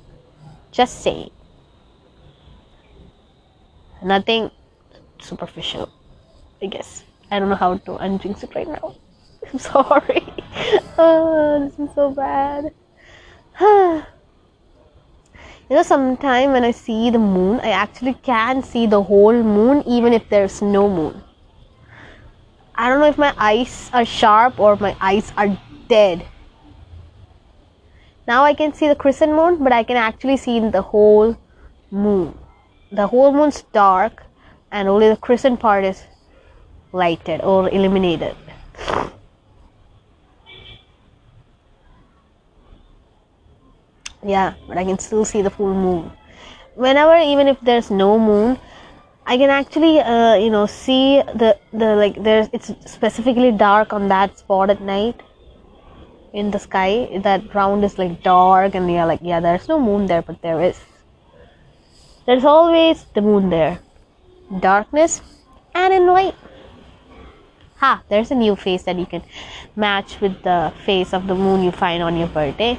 Just 0.72 1.02
saying. 1.02 1.30
Nothing 4.02 4.50
superficial, 5.20 5.88
I 6.62 6.66
guess. 6.66 7.04
I 7.30 7.38
don't 7.38 7.48
know 7.48 7.54
how 7.54 7.76
to 7.76 7.92
unjinx 7.92 8.42
it 8.44 8.54
right 8.54 8.68
now. 8.68 8.94
I'm 9.52 9.58
sorry. 9.58 10.24
oh, 10.98 11.70
this 11.78 11.88
is 11.88 11.94
so 11.94 12.10
bad. 12.10 12.72
you 13.60 14.04
know, 15.70 15.82
sometime 15.82 16.52
when 16.52 16.64
I 16.64 16.70
see 16.70 17.10
the 17.10 17.18
moon, 17.18 17.60
I 17.60 17.70
actually 17.70 18.14
can 18.14 18.62
see 18.62 18.86
the 18.86 19.02
whole 19.02 19.42
moon 19.42 19.82
even 19.86 20.12
if 20.12 20.28
there's 20.28 20.60
no 20.62 20.88
moon. 20.88 21.22
I 22.74 22.88
don't 22.88 22.98
know 22.98 23.06
if 23.06 23.18
my 23.18 23.32
eyes 23.38 23.90
are 23.92 24.04
sharp 24.04 24.58
or 24.58 24.76
my 24.76 24.96
eyes 25.00 25.32
are 25.36 25.56
dead. 25.88 26.26
Now 28.26 28.42
I 28.44 28.54
can 28.54 28.72
see 28.72 28.88
the 28.88 28.96
crescent 28.96 29.32
moon, 29.32 29.62
but 29.62 29.72
I 29.72 29.84
can 29.84 29.96
actually 29.96 30.38
see 30.38 30.58
the 30.58 30.82
whole 30.82 31.36
moon. 31.90 32.36
The 32.90 33.06
whole 33.06 33.32
moon's 33.32 33.62
dark, 33.72 34.24
and 34.72 34.88
only 34.88 35.08
the 35.08 35.16
crescent 35.16 35.60
part 35.60 35.84
is 35.84 36.02
lighted 36.94 37.42
or 37.42 37.68
illuminated. 37.68 38.36
Yeah, 44.22 44.54
but 44.68 44.78
I 44.78 44.84
can 44.84 44.98
still 44.98 45.24
see 45.24 45.42
the 45.42 45.50
full 45.50 45.74
moon. 45.74 46.10
Whenever, 46.76 47.16
even 47.18 47.48
if 47.48 47.60
there's 47.60 47.90
no 47.90 48.18
moon, 48.18 48.58
I 49.26 49.36
can 49.36 49.50
actually, 49.50 50.00
uh, 50.00 50.36
you 50.36 50.50
know, 50.50 50.64
see 50.66 51.20
the 51.42 51.58
the 51.72 51.94
like 51.96 52.22
there's 52.22 52.48
it's 52.52 52.72
specifically 52.86 53.52
dark 53.52 53.92
on 53.92 54.08
that 54.08 54.38
spot 54.38 54.70
at 54.70 54.80
night 54.80 55.20
in 56.32 56.50
the 56.50 56.58
sky. 56.58 57.20
That 57.22 57.50
ground 57.50 57.84
is 57.84 57.98
like 57.98 58.22
dark, 58.22 58.74
and 58.74 58.90
you're 58.90 59.06
like, 59.12 59.20
yeah, 59.22 59.40
there's 59.40 59.68
no 59.68 59.78
moon 59.78 60.06
there, 60.06 60.22
but 60.22 60.40
there 60.40 60.62
is. 60.62 60.80
There's 62.26 62.44
always 62.44 63.04
the 63.14 63.20
moon 63.20 63.50
there, 63.50 63.78
darkness 64.60 65.20
and 65.74 65.92
in 65.92 66.06
light 66.06 66.34
ha 67.84 67.92
there's 68.10 68.30
a 68.34 68.40
new 68.42 68.56
face 68.64 68.84
that 68.88 68.98
you 69.02 69.06
can 69.14 69.22
match 69.86 70.18
with 70.24 70.36
the 70.48 70.58
face 70.88 71.12
of 71.18 71.26
the 71.30 71.38
moon 71.44 71.62
you 71.68 71.72
find 71.84 72.02
on 72.02 72.16
your 72.16 72.28
birthday. 72.36 72.72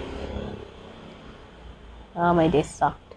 Oh 2.16 2.34
my 2.34 2.48
day 2.48 2.64
sucked. 2.64 3.16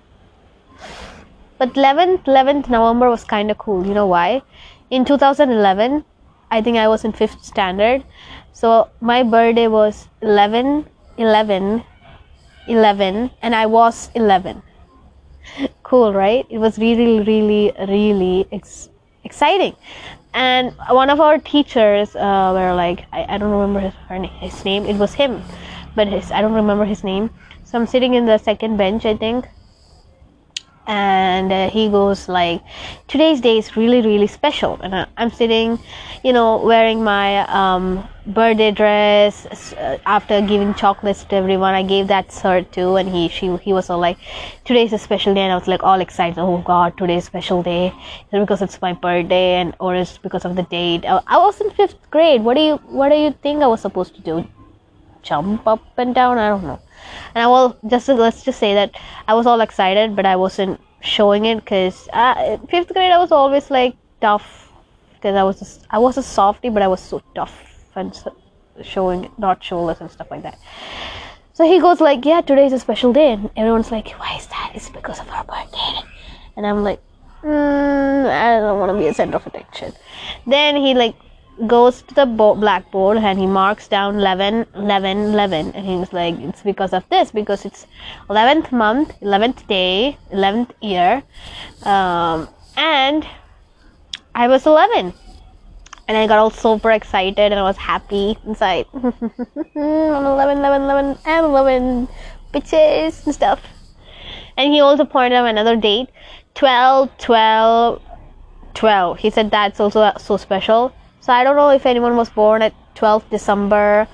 But 1.59 1.75
11th 1.81 2.29
11th 2.33 2.69
november 2.75 3.09
was 3.15 3.25
kind 3.25 3.51
of 3.51 3.59
cool. 3.65 3.87
You 3.87 3.95
know 3.95 4.07
why? 4.07 4.43
In 4.91 5.05
2011 5.05 6.05
i 6.57 6.61
think 6.67 6.79
i 6.83 6.89
was 6.89 7.05
in 7.05 7.13
fifth 7.23 7.45
standard. 7.53 8.05
So 8.61 8.89
my 9.13 9.23
birthday 9.23 9.67
was 9.79 10.05
11 10.21 10.87
11 11.27 11.85
11 12.77 13.31
and 13.41 13.55
i 13.55 13.65
was 13.79 14.11
11 14.15 14.63
cool 15.91 16.13
right? 16.13 16.47
It 16.51 16.59
was 16.59 16.79
really 16.87 17.21
really 17.33 17.73
really 17.97 18.47
ex- 18.61 18.89
exciting. 19.29 19.75
And 20.35 20.73
one 20.91 21.11
of 21.11 21.21
our 21.21 21.39
teachers 21.39 22.15
uh, 22.17 22.51
were 22.57 22.73
like 22.85 23.05
I, 23.13 23.21
I 23.35 23.39
don't 23.39 23.51
remember 23.59 23.81
his, 23.81 23.95
her, 24.09 24.19
his 24.47 24.65
name. 24.65 24.83
It 24.93 24.97
was 24.97 25.13
him 25.15 25.43
but 25.99 26.07
his 26.07 26.31
I 26.31 26.41
don't 26.43 26.55
remember 26.55 26.85
his 26.85 27.03
name. 27.03 27.31
So 27.65 27.79
I'm 27.79 27.87
sitting 27.87 28.15
in 28.15 28.25
the 28.25 28.39
second 28.39 28.77
bench 28.77 29.05
I 29.05 29.17
think 29.17 29.49
and 30.89 31.53
uh, 31.53 31.69
he 31.69 31.89
goes 31.91 32.29
like 32.29 32.63
today's 33.09 33.41
day 33.43 33.59
is 33.59 33.77
really 33.77 34.01
really 34.01 34.27
special. 34.27 34.81
And 34.83 34.95
uh, 34.95 35.07
i'm 35.17 35.31
sitting 35.31 35.79
you 36.25 36.33
know 36.33 36.57
wearing 36.65 37.05
my 37.05 37.47
um, 37.49 38.09
birthday 38.27 38.71
dress 38.71 39.47
uh, 39.75 39.99
after 40.07 40.41
giving 40.41 40.73
chocolates 40.75 41.25
to 41.25 41.37
everyone 41.37 41.75
i 41.75 41.83
gave 41.83 42.09
that 42.09 42.29
cert 42.29 42.71
too 42.71 42.97
and 42.97 43.09
he 43.09 43.29
she 43.29 43.55
he 43.59 43.73
was 43.73 43.91
all 43.91 43.99
like 43.99 44.19
today's 44.65 44.93
a 44.93 44.99
special 44.99 45.35
day 45.35 45.43
and 45.43 45.53
i 45.53 45.57
was 45.57 45.69
like 45.69 45.83
all 45.83 46.01
excited 46.01 46.39
oh 46.39 46.59
god 46.59 46.97
today's 46.97 47.25
special 47.25 47.63
day. 47.63 47.93
Because 48.33 48.63
it's 48.63 48.81
my 48.81 48.93
birthday 48.93 49.55
and 49.61 49.75
or 49.81 49.95
is 49.95 50.19
because 50.19 50.45
of 50.45 50.57
the 50.57 50.63
date. 50.63 51.05
I, 51.05 51.21
I 51.27 51.39
was 51.39 51.61
in 51.61 51.71
fifth 51.71 52.11
grade. 52.11 52.43
What 52.43 52.55
do 52.55 52.63
you 52.63 52.77
what 52.89 53.11
do 53.11 53.17
you 53.17 53.33
think 53.43 53.63
i 53.63 53.67
was 53.67 53.83
supposed 53.83 54.15
to 54.15 54.21
do? 54.23 54.47
Jump 55.23 55.67
up 55.67 55.83
and 55.99 56.15
down? 56.15 56.39
I 56.39 56.49
don't 56.49 56.63
know 56.63 56.81
and 57.35 57.43
I 57.43 57.47
will 57.47 57.77
just 57.87 58.09
let's 58.09 58.43
just 58.43 58.59
say 58.59 58.75
that 58.75 58.93
I 59.27 59.35
was 59.35 59.47
all 59.47 59.61
excited, 59.61 60.17
but 60.17 60.27
I 60.27 60.37
wasn't 60.37 60.81
showing 61.01 61.45
it 61.45 61.57
because 61.57 62.09
uh, 62.13 62.57
fifth 62.69 62.93
grade 62.93 63.13
I 63.13 63.19
was 63.19 63.33
always 63.33 63.71
like 63.71 63.97
tough 64.21 64.73
because 65.15 65.37
I 65.37 65.43
was 65.43 65.81
I 65.91 65.99
was 65.99 66.17
a 66.19 66.23
softie, 66.23 66.71
but 66.71 66.83
I 66.83 66.89
was 66.89 67.01
so 67.01 67.23
tough 67.35 67.65
and 67.97 68.13
showing 68.83 69.31
not 69.39 69.63
shoulders 69.63 70.01
and 70.01 70.11
stuff 70.11 70.31
like 70.31 70.43
that. 70.43 70.59
So 71.53 71.65
he 71.65 71.81
goes 71.81 72.01
like, 72.01 72.25
"Yeah, 72.25 72.41
today 72.41 72.67
is 72.67 72.73
a 72.73 72.79
special 72.79 73.13
day," 73.13 73.33
and 73.33 73.51
everyone's 73.57 73.91
like, 73.91 74.11
"Why 74.13 74.37
is 74.37 74.47
that? 74.47 74.73
It's 74.75 74.89
because 74.91 75.19
of 75.21 75.29
our 75.31 75.45
birthday." 75.45 76.09
And 76.57 76.67
I'm 76.67 76.85
like, 76.85 77.03
mm, 77.43 78.27
"I 78.31 78.61
don't 78.61 78.79
want 78.79 78.93
to 78.93 78.99
be 78.99 79.09
a 79.09 79.15
center 79.15 79.37
of 79.37 79.47
attention." 79.47 79.93
Then 80.47 80.77
he 80.77 80.95
like 80.95 81.17
goes 81.67 82.03
to 82.03 82.15
the 82.15 82.27
bo- 82.27 82.55
blackboard 82.55 83.19
and 83.19 83.39
he 83.39 83.47
marks 83.47 83.89
down 83.89 84.17
11 84.17 84.67
11 84.75 85.19
11 85.33 85.73
and 85.73 85.87
he's 85.87 86.13
like 86.13 86.39
it's 86.39 86.63
because 86.63 86.93
of 86.93 87.09
this 87.09 87.31
because 87.31 87.65
it's 87.65 87.87
11th 88.31 88.71
month 88.71 89.13
11th 89.21 89.67
day 89.67 90.17
11th 90.33 90.71
year 90.81 91.23
um, 91.83 92.49
and 92.77 93.27
i 94.35 94.47
was 94.47 94.67
11 94.67 95.13
and 96.07 96.17
i 96.17 96.27
got 96.27 96.39
all 96.39 96.51
super 96.51 96.93
excited 96.93 97.53
and 97.53 97.55
i 97.55 97.63
was 97.63 97.77
happy 97.77 98.39
inside. 98.47 98.87
I'm 98.95 99.05
11 99.75 100.59
11 100.59 100.83
11 100.83 101.19
and 101.25 101.47
11 101.47 102.09
bitches 102.53 103.27
and 103.27 103.35
stuff. 103.35 103.61
And 104.57 104.73
he 104.73 104.81
also 104.81 105.05
pointed 105.05 105.37
out 105.37 105.47
another 105.47 105.77
date 105.77 106.09
12 106.55 107.17
12 107.19 108.03
12 108.75 109.19
he 109.19 109.31
said 109.31 109.51
that's 109.51 109.81
also 109.81 110.13
so 110.19 110.37
special 110.37 110.93
so 111.29 111.35
I 111.35 111.45
don't 111.45 111.57
know 111.57 111.69
if 111.69 111.85
anyone 111.85 112.17
was 112.17 112.31
born 112.31 112.63
at 112.63 112.73
12th 112.95 113.29
December, 113.29 114.09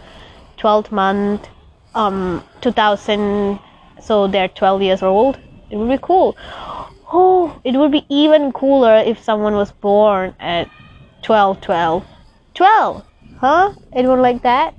12th 0.58 0.90
month, 0.90 1.48
um, 1.94 2.42
2000. 2.60 3.60
So 4.02 4.26
they're 4.26 4.48
12 4.48 4.82
years 4.82 5.00
old. 5.00 5.38
It 5.70 5.76
would 5.76 5.88
be 5.88 5.98
cool. 6.02 6.36
Oh, 7.12 7.60
it 7.62 7.76
would 7.76 7.92
be 7.92 8.04
even 8.08 8.50
cooler 8.50 8.96
if 8.96 9.22
someone 9.22 9.54
was 9.54 9.70
born 9.70 10.34
at 10.40 10.68
12, 11.22 11.60
12, 11.60 12.04
12. 12.52 13.04
Huh? 13.38 13.72
Anyone 13.92 14.20
like 14.20 14.42
that? 14.42 14.74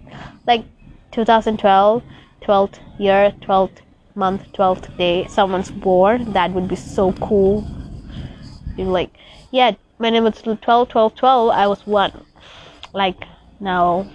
Like 0.45 0.65
2012, 1.11 2.03
12th 2.41 2.79
year, 2.99 3.33
12th 3.43 3.77
month, 4.13 4.51
12th 4.51 4.97
day, 4.97 5.25
someone's 5.29 5.71
born. 5.71 6.33
That 6.33 6.51
would 6.51 6.67
be 6.67 6.75
so 6.75 7.13
cool. 7.13 7.65
You're 8.75 8.87
like, 8.87 9.15
yeah, 9.51 9.71
my 9.99 10.09
name 10.09 10.23
was 10.23 10.41
12, 10.41 10.89
12, 10.89 11.15
12. 11.15 11.49
I 11.49 11.67
was 11.67 11.85
one 11.85 12.25
like 12.93 13.25
now 13.59 14.07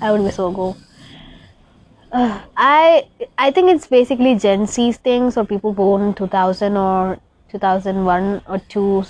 I 0.00 0.12
would 0.12 0.24
be 0.24 0.30
so. 0.30 0.76
Uh, 2.12 2.40
I 2.56 3.08
I 3.36 3.50
think 3.50 3.70
it's 3.70 3.86
basically 3.86 4.34
Gen 4.36 4.66
Z's 4.66 4.96
things 4.96 5.36
or 5.36 5.44
people 5.44 5.72
born 5.72 6.02
in 6.02 6.14
2000 6.14 6.76
or 6.76 7.18
2001 7.50 8.42
or 8.48 8.58
2. 8.58 9.04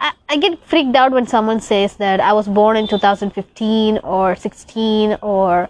I, 0.00 0.12
I 0.28 0.36
get 0.36 0.64
freaked 0.64 0.96
out 0.96 1.12
when 1.12 1.26
someone 1.26 1.60
says 1.60 1.96
that 1.96 2.20
I 2.20 2.32
was 2.32 2.48
born 2.48 2.76
in 2.76 2.88
2015 2.88 3.98
or 3.98 4.34
16 4.34 5.18
or 5.22 5.68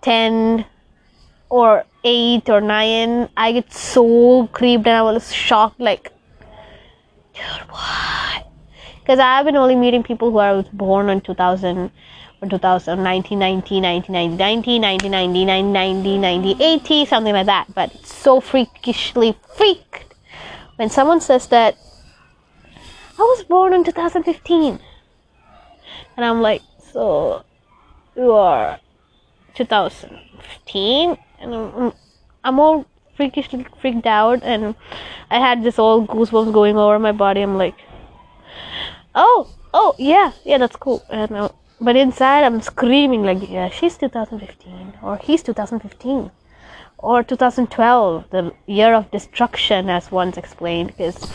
10 0.00 0.64
or 1.50 1.84
8 2.04 2.48
or 2.48 2.60
9. 2.60 3.28
I 3.36 3.52
get 3.52 3.72
so 3.72 4.46
creeped 4.52 4.86
and 4.86 4.96
I 4.96 5.02
was 5.02 5.32
shocked 5.32 5.78
like, 5.78 6.12
dude, 7.38 7.70
what? 7.70 8.48
because 9.08 9.20
I've 9.20 9.46
been 9.46 9.56
only 9.56 9.74
meeting 9.74 10.02
people 10.02 10.30
who 10.30 10.36
are 10.36 10.62
born 10.70 11.08
in 11.08 11.22
2000 11.22 11.90
or 12.42 12.48
2000, 12.48 13.02
1990, 13.02 13.80
1990, 13.80 14.78
1990, 14.78 15.46
1990, 15.46 16.18
90, 16.18 16.62
80, 16.62 17.06
something 17.06 17.32
like 17.32 17.46
that. 17.46 17.74
But 17.74 17.94
it's 17.94 18.14
so 18.14 18.38
freakishly 18.38 19.34
freaked 19.56 20.14
when 20.76 20.90
someone 20.90 21.22
says 21.22 21.46
that 21.46 21.78
I 23.18 23.22
was 23.22 23.44
born 23.44 23.72
in 23.72 23.82
2015. 23.82 24.78
And 26.18 26.24
I'm 26.26 26.42
like, 26.42 26.60
so 26.92 27.44
you 28.14 28.32
are 28.32 28.78
2015? 29.54 31.16
And 31.40 31.54
I'm, 31.54 31.92
I'm 32.44 32.60
all 32.60 32.84
freaked 33.18 34.06
out 34.06 34.42
and 34.42 34.74
I 35.30 35.38
had 35.38 35.62
this 35.62 35.78
all 35.78 36.06
goosebumps 36.06 36.52
going 36.52 36.78
over 36.78 36.98
my 36.98 37.12
body. 37.12 37.42
I'm 37.42 37.58
like, 37.58 37.74
oh, 39.14 39.50
oh 39.74 39.94
yeah, 39.98 40.32
yeah, 40.44 40.58
that's 40.58 40.76
cool. 40.76 41.02
And, 41.10 41.32
uh, 41.32 41.48
but 41.80 41.96
inside, 41.96 42.44
I'm 42.44 42.60
screaming 42.60 43.24
like, 43.24 43.48
yeah, 43.48 43.68
she's 43.68 43.98
2015 43.98 44.98
or 45.02 45.18
he's 45.18 45.42
2015 45.42 46.30
or 46.98 47.22
2012, 47.22 48.30
the 48.30 48.52
year 48.66 48.92
of 48.94 49.10
destruction, 49.10 49.88
as 49.88 50.10
once 50.10 50.36
explained, 50.36 50.88
because 50.88 51.30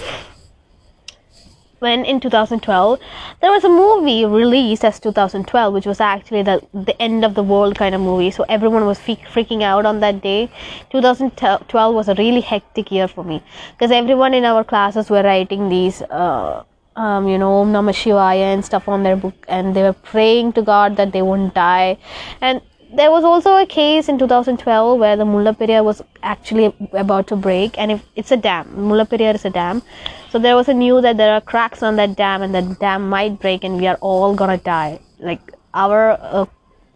when 1.86 2.06
in 2.06 2.20
2012 2.20 3.00
there 3.42 3.52
was 3.52 3.64
a 3.70 3.70
movie 3.70 4.26
released 4.26 4.86
as 4.90 5.00
2012 5.06 5.74
which 5.78 5.86
was 5.92 6.00
actually 6.00 6.44
the 6.50 6.58
the 6.90 6.96
end 7.08 7.26
of 7.30 7.36
the 7.40 7.46
world 7.54 7.78
kind 7.84 7.96
of 7.96 8.02
movie. 8.02 8.32
So 8.32 8.46
everyone 8.58 8.86
was 8.86 9.00
freaking 9.00 9.64
out 9.72 9.86
on 9.86 10.00
that 10.00 10.22
day. 10.22 10.50
2012 10.92 11.96
was 12.02 12.10
a 12.10 12.16
really 12.16 12.42
hectic 12.42 12.92
year 12.92 13.08
for 13.08 13.24
me 13.32 13.42
because 13.72 13.92
everyone 14.02 14.34
in 14.34 14.46
our 14.52 14.64
classes 14.64 15.10
were 15.10 15.24
writing 15.24 15.70
these 15.70 16.02
uh, 16.04 16.64
um, 16.96 17.28
you 17.28 17.38
know 17.38 17.54
Om 17.62 17.74
Namah 17.74 17.98
Shivaya 18.02 18.54
and 18.54 18.66
stuff 18.66 18.88
on 18.88 19.04
their 19.04 19.16
book 19.16 19.46
and 19.48 19.76
they 19.76 19.84
were 19.84 20.00
praying 20.12 20.54
to 20.54 20.62
God 20.62 20.98
that 20.98 21.12
they 21.12 21.22
wouldn't 21.22 21.54
die. 21.54 21.98
And 22.42 22.62
there 22.96 23.10
was 23.10 23.24
also 23.24 23.58
a 23.58 23.66
case 23.66 24.08
in 24.08 24.18
2012 24.20 25.00
where 25.00 25.16
the 25.16 25.24
Mullaperiyar 25.24 25.84
was 25.84 26.02
actually 26.22 26.74
about 26.94 27.28
to 27.28 27.36
break, 27.36 27.78
and 27.78 27.92
if 27.92 28.04
it's 28.16 28.32
a 28.32 28.38
dam, 28.38 28.68
Mullaperiyar 28.76 29.34
is 29.36 29.46
a 29.46 29.50
dam, 29.50 29.82
so 30.30 30.40
there 30.40 30.56
was 30.56 30.70
a 30.70 30.74
news 30.74 31.02
that 31.04 31.18
there 31.18 31.34
are 31.34 31.42
cracks 31.42 31.82
on 31.82 31.96
that 31.96 32.16
dam, 32.16 32.42
and 32.42 32.54
that 32.54 32.80
dam 32.80 33.10
might 33.10 33.40
break, 33.40 33.64
and 33.64 33.78
we 33.78 33.88
are 33.88 33.98
all 34.02 34.36
gonna 34.36 34.58
die. 34.58 35.00
Like 35.20 35.54
our 35.74 36.12
uh, 36.22 36.46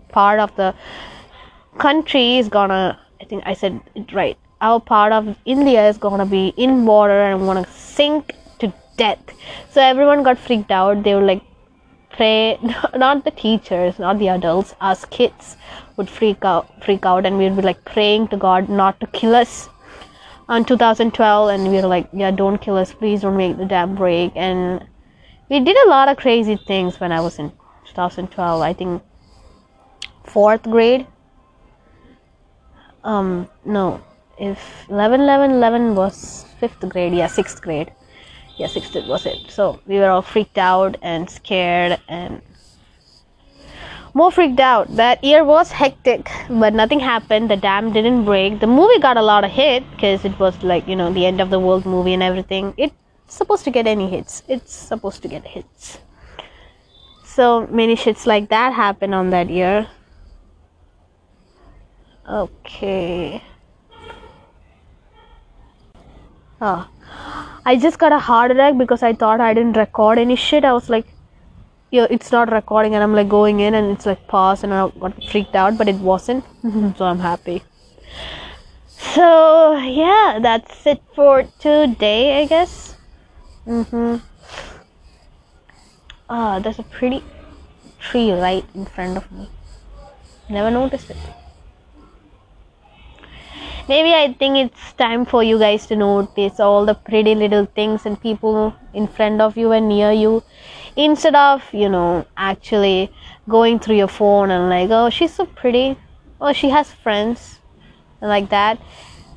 part 0.10 0.40
of 0.40 0.56
the 0.56 0.76
country 1.80 2.38
is 2.38 2.50
gonna, 2.50 3.00
I 3.22 3.26
think 3.26 3.44
I 3.46 3.54
said 3.54 3.82
it 3.96 4.14
right. 4.14 4.38
Our 4.62 4.80
part 4.80 5.14
of 5.14 5.36
India 5.46 5.88
is 5.88 5.98
gonna 5.98 6.26
be 6.26 6.54
in 6.58 6.86
water 6.86 7.22
and 7.22 7.42
gonna 7.42 7.68
sink 7.72 8.34
to 8.60 8.74
death. 8.98 9.20
So 9.72 9.82
everyone 9.82 10.24
got 10.24 10.38
freaked 10.38 10.72
out. 10.72 11.04
They 11.04 11.14
were 11.14 11.22
like, 11.22 11.44
pray 12.18 12.58
not 12.96 13.24
the 13.24 13.32
teachers 13.32 14.00
not 14.00 14.18
the 14.18 14.28
adults 14.28 14.74
us 14.82 15.06
kids 15.06 15.56
would 15.98 16.10
freak 16.10 16.46
out 16.46 16.68
freak 16.84 17.06
out 17.06 17.26
and 17.26 17.38
we'd 17.38 17.56
be 17.56 17.62
like 17.62 17.84
praying 17.84 18.28
to 18.30 18.38
god 18.38 18.70
not 18.70 19.00
to 19.00 19.08
kill 19.08 19.36
us. 19.36 19.70
On 20.50 20.64
2012 20.64 21.50
and 21.50 21.68
we 21.68 21.82
were 21.82 21.88
like 21.88 22.08
yeah 22.14 22.32
don't 22.32 22.60
kill 22.60 22.78
us. 22.78 22.94
Please 22.94 23.22
don't 23.22 23.36
make 23.36 23.58
the 23.58 23.66
dam 23.66 23.96
break. 23.96 24.32
And 24.36 24.88
we 25.50 25.60
did 25.60 25.76
a 25.86 25.90
lot 25.90 26.08
of 26.08 26.18
crazy 26.18 26.56
things 26.56 27.00
when 27.00 27.12
i 27.12 27.20
was 27.22 27.40
in 27.40 27.52
2012 27.86 28.62
i 28.62 28.74
think 28.74 29.02
fourth 30.24 30.64
grade. 30.64 31.08
Um 33.04 33.50
no 33.66 34.02
if 34.38 34.86
11 34.90 35.22
11 35.22 35.52
11 35.52 35.96
was 35.96 36.46
fifth 36.60 36.88
grade. 36.88 37.14
Yeah 37.14 37.28
sixth 37.28 37.62
grade. 37.62 37.92
Yeah 38.58 38.68
sixth 38.68 38.96
was 39.08 39.26
it. 39.26 39.50
So 39.50 39.80
we 39.86 39.98
were 40.00 40.10
all 40.10 40.22
freaked 40.22 40.58
out 40.58 40.98
and 41.02 41.30
scared 41.30 42.00
and 42.08 42.42
more 44.20 44.32
freaked 44.32 44.60
out. 44.60 44.96
That 44.96 45.24
year 45.24 45.44
was 45.46 45.72
hectic 45.72 46.32
but 46.50 46.74
nothing 46.74 47.00
happened. 47.00 47.52
The 47.52 47.58
dam 47.58 47.92
didn't 47.94 48.26
break. 48.26 48.60
The 48.60 48.68
movie 48.68 49.00
got 49.00 49.18
a 49.18 49.22
lot 49.22 49.44
of 49.44 49.52
hit 49.52 49.90
because 49.92 50.26
it 50.26 50.40
was 50.40 50.62
like 50.64 50.88
you 50.88 50.96
know 50.96 51.12
the 51.14 51.26
end 51.26 51.42
of 51.42 51.50
the 51.50 51.60
world 51.60 51.86
movie 51.86 52.14
and 52.14 52.24
everything. 52.24 52.74
It's 52.78 52.96
supposed 53.28 53.64
to 53.66 53.72
get 53.72 53.88
any 53.88 54.10
hits. 54.10 54.44
It's 54.48 54.74
supposed 54.74 55.22
to 55.24 55.28
get 55.28 55.46
hits. 55.46 56.00
So 57.24 57.68
many 57.68 57.96
shits 57.96 58.26
like 58.26 58.50
that 58.50 58.74
happened 58.74 59.14
on 59.14 59.30
that 59.30 59.50
year. 59.50 59.88
Okay. 62.28 63.44
Oh 66.60 66.88
I 67.70 67.76
just 67.76 68.00
got 68.00 68.14
a 68.14 68.20
heart 68.20 68.52
attack 68.52 68.78
because 68.78 69.04
I 69.04 69.14
thought 69.14 69.42
I 69.42 69.54
didn't 69.54 69.76
record 69.76 70.18
any 70.18 70.38
shit. 70.38 70.64
I 70.64 70.72
was 70.72 70.90
like, 70.90 71.06
yeah, 71.92 72.08
it's 72.10 72.32
not 72.32 72.52
recording, 72.52 72.96
and 72.96 73.04
I'm 73.04 73.14
like 73.14 73.30
going 73.30 73.60
in 73.60 73.74
and 73.74 73.92
it's 73.92 74.06
like 74.06 74.28
pause, 74.28 74.64
and 74.64 74.74
I 74.74 74.90
got 75.00 75.24
freaked 75.26 75.56
out, 75.56 75.78
but 75.78 75.88
it 75.88 75.96
wasn't. 75.96 76.44
so 76.98 77.06
I'm 77.06 77.20
happy. 77.20 77.64
So 78.88 79.78
yeah, 79.78 80.40
that's 80.42 80.86
it 80.86 81.02
for 81.16 81.44
today, 81.60 82.42
I 82.42 82.46
guess. 82.46 82.96
Mhm. 83.66 84.22
Ah, 86.30 86.60
there's 86.60 86.80
a 86.80 86.84
pretty 86.84 87.24
tree 88.00 88.32
right 88.32 88.66
in 88.76 88.86
front 88.86 89.18
of 89.18 89.32
me. 89.32 89.50
Never 90.50 90.72
noticed 90.72 91.10
it 91.10 91.18
maybe 93.88 94.14
I 94.14 94.34
think 94.34 94.58
it's 94.58 94.94
time 94.94 95.26
for 95.26 95.44
you 95.44 95.58
guys 95.60 95.86
to 95.88 95.96
notice 95.96 96.60
all 96.60 96.86
the 96.86 96.94
pretty 96.94 97.36
little 97.36 97.66
things 97.66 98.06
and 98.06 98.20
people 98.22 98.74
in 98.94 99.08
front 99.08 99.42
of 99.42 99.58
you 99.58 99.72
and 99.72 99.88
near 99.88 100.12
you 100.12 100.44
instead 100.98 101.36
of, 101.36 101.64
you 101.74 101.88
know, 101.88 102.26
actually 102.36 103.10
going 103.48 103.80
through 103.80 103.96
your 103.96 104.10
phone 104.10 104.52
and 104.52 104.70
like, 104.70 104.90
oh, 104.92 105.10
she's 105.10 105.34
so 105.34 105.46
pretty, 105.46 105.96
oh, 106.42 106.52
she 106.52 106.70
has 106.70 106.92
friends, 106.92 107.60
and 108.20 108.30
like 108.30 108.50
that. 108.50 108.82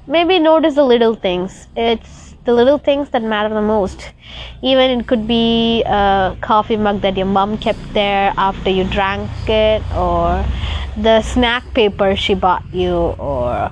Maybe 0.06 0.40
notice 0.40 0.74
the 0.74 0.82
little 0.84 1.14
things. 1.14 1.68
It's 1.76 2.34
the 2.44 2.54
little 2.54 2.78
things 2.78 3.10
that 3.10 3.22
matter 3.22 3.54
the 3.54 3.60
most. 3.62 4.12
Even 4.62 4.98
it 4.98 5.06
could 5.06 5.28
be 5.28 5.82
a 5.84 6.36
coffee 6.40 6.76
mug 6.76 7.02
that 7.02 7.16
your 7.16 7.26
mom 7.26 7.58
kept 7.58 7.92
there 7.92 8.32
after 8.36 8.70
you 8.70 8.84
drank 8.84 9.30
it, 9.46 9.82
or 9.94 10.44
the 10.96 11.20
snack 11.22 11.62
paper 11.74 12.16
she 12.16 12.34
bought 12.34 12.64
you, 12.72 12.94
or 12.94 13.70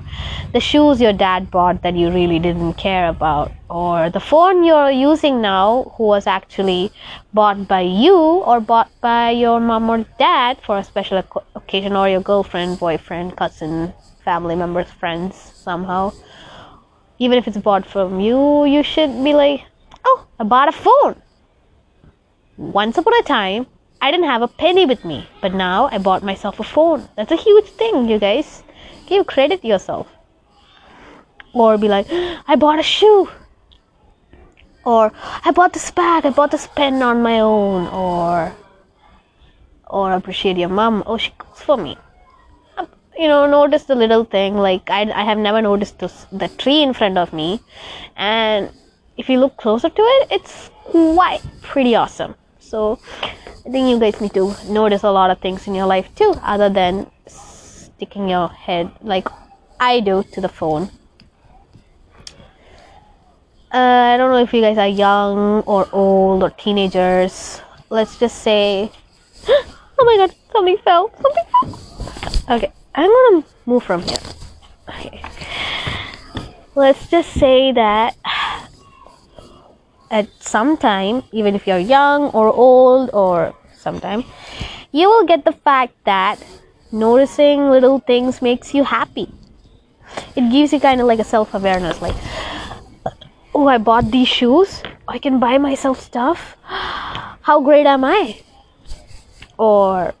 the 0.53 0.59
shoes 0.59 1.01
your 1.01 1.13
dad 1.13 1.49
bought 1.49 1.81
that 1.81 1.95
you 1.95 2.11
really 2.11 2.39
didn't 2.39 2.75
care 2.75 3.09
about, 3.09 3.51
or 3.69 4.09
the 4.09 4.19
phone 4.19 4.63
you're 4.63 4.89
using 4.89 5.41
now, 5.41 5.93
who 5.95 6.03
was 6.03 6.25
actually 6.25 6.91
bought 7.33 7.67
by 7.67 7.81
you 7.81 8.15
or 8.15 8.59
bought 8.59 8.89
by 9.01 9.29
your 9.29 9.59
mom 9.59 9.89
or 9.89 10.05
dad 10.17 10.57
for 10.65 10.77
a 10.79 10.83
special 10.83 11.23
occasion, 11.55 11.95
or 11.95 12.09
your 12.09 12.21
girlfriend, 12.21 12.79
boyfriend, 12.79 13.37
cousin, 13.37 13.93
family 14.25 14.55
members, 14.55 14.89
friends, 14.91 15.35
somehow. 15.35 16.11
Even 17.19 17.37
if 17.37 17.47
it's 17.47 17.57
bought 17.57 17.85
from 17.85 18.19
you, 18.19 18.65
you 18.65 18.81
should 18.81 19.23
be 19.23 19.33
like, 19.33 19.61
oh, 20.03 20.25
I 20.39 20.43
bought 20.43 20.69
a 20.69 20.71
phone. 20.71 21.21
Once 22.57 22.97
upon 22.97 23.13
a 23.13 23.23
time, 23.23 23.67
I 24.01 24.11
didn't 24.11 24.27
have 24.27 24.41
a 24.41 24.47
penny 24.47 24.85
with 24.85 25.03
me, 25.03 25.27
but 25.41 25.53
now 25.53 25.89
I 25.91 25.97
bought 25.97 26.23
myself 26.23 26.59
a 26.59 26.63
phone. 26.63 27.07
That's 27.15 27.31
a 27.31 27.35
huge 27.35 27.65
thing, 27.65 28.07
you 28.09 28.17
guys. 28.17 28.63
Give 29.07 29.27
credit 29.27 29.63
yourself. 29.63 30.07
Or 31.53 31.77
be 31.77 31.87
like, 31.87 32.07
I 32.47 32.55
bought 32.55 32.79
a 32.79 32.83
shoe. 32.83 33.29
Or 34.85 35.11
I 35.45 35.51
bought 35.51 35.73
this 35.73 35.91
bag, 35.91 36.25
I 36.25 36.29
bought 36.29 36.51
this 36.51 36.67
pen 36.67 37.01
on 37.03 37.21
my 37.21 37.39
own. 37.39 37.87
Or 37.87 38.55
or 39.89 40.13
appreciate 40.13 40.57
your 40.57 40.69
mom. 40.69 41.03
Oh, 41.05 41.17
she 41.17 41.31
cooks 41.37 41.61
for 41.61 41.77
me. 41.77 41.97
Um, 42.77 42.87
you 43.17 43.27
know, 43.27 43.47
notice 43.47 43.83
the 43.83 43.95
little 43.95 44.23
thing. 44.23 44.55
Like 44.55 44.89
I, 44.89 45.11
I 45.11 45.23
have 45.23 45.37
never 45.37 45.61
noticed 45.61 45.99
this, 45.99 46.25
the 46.31 46.47
tree 46.47 46.81
in 46.81 46.93
front 46.93 47.17
of 47.17 47.33
me, 47.33 47.59
and 48.15 48.71
if 49.17 49.29
you 49.29 49.39
look 49.39 49.57
closer 49.57 49.89
to 49.89 50.01
it, 50.01 50.27
it's 50.31 50.69
quite 50.83 51.41
pretty 51.61 51.95
awesome. 51.95 52.35
So 52.59 52.99
I 53.65 53.69
think 53.69 53.89
you 53.89 53.99
guys 53.99 54.21
need 54.21 54.33
to 54.35 54.55
notice 54.69 55.03
a 55.03 55.11
lot 55.11 55.31
of 55.31 55.39
things 55.39 55.67
in 55.67 55.75
your 55.75 55.87
life 55.87 56.13
too, 56.15 56.33
other 56.43 56.69
than 56.69 57.09
sticking 57.27 58.29
your 58.29 58.47
head 58.47 58.91
like 59.01 59.27
I 59.79 59.99
do 59.99 60.23
to 60.33 60.41
the 60.41 60.49
phone. 60.49 60.91
Uh, 63.71 64.13
I 64.13 64.17
don't 64.17 64.31
know 64.31 64.41
if 64.41 64.51
you 64.51 64.61
guys 64.61 64.77
are 64.79 64.87
young 64.87 65.61
or 65.67 65.87
old 65.91 66.41
or 66.41 66.49
teenagers. 66.49 67.61
Let's 67.89 68.17
just 68.17 68.41
say, 68.41 68.91
oh 69.47 70.03
my 70.05 70.17
god, 70.17 70.33
something 70.51 70.77
fell. 70.83 71.11
Something 71.21 71.43
fell. 71.51 72.55
Okay, 72.57 72.71
I'm 72.95 73.09
gonna 73.09 73.45
move 73.67 73.83
from 73.83 74.01
here. 74.01 74.17
Okay. 74.89 75.21
Let's 76.73 77.07
just 77.09 77.29
say 77.33 77.71
that 77.73 78.17
at 80.09 80.27
some 80.39 80.77
time, 80.77 81.23
even 81.31 81.53
if 81.53 81.67
you're 81.67 81.77
young 81.77 82.31
or 82.31 82.51
old 82.51 83.11
or 83.13 83.53
sometime, 83.77 84.23
you 84.91 85.09
will 85.09 85.25
get 85.25 85.45
the 85.45 85.51
fact 85.51 85.93
that 86.05 86.41
noticing 86.91 87.69
little 87.69 87.99
things 87.99 88.41
makes 88.41 88.73
you 88.73 88.83
happy. 88.83 89.31
It 90.35 90.49
gives 90.51 90.73
you 90.73 90.79
kind 90.79 91.01
of 91.01 91.07
like 91.07 91.19
a 91.19 91.23
self 91.23 91.53
awareness 91.53 92.01
like, 92.01 92.15
oh, 93.53 93.67
I 93.67 93.77
bought 93.77 94.11
these 94.11 94.27
shoes. 94.27 94.81
I 95.07 95.17
can 95.17 95.39
buy 95.39 95.57
myself 95.57 95.99
stuff. 95.99 96.55
How 96.63 97.61
great 97.61 97.85
am 97.85 98.03
I? 98.03 98.41
Or, 99.57 100.13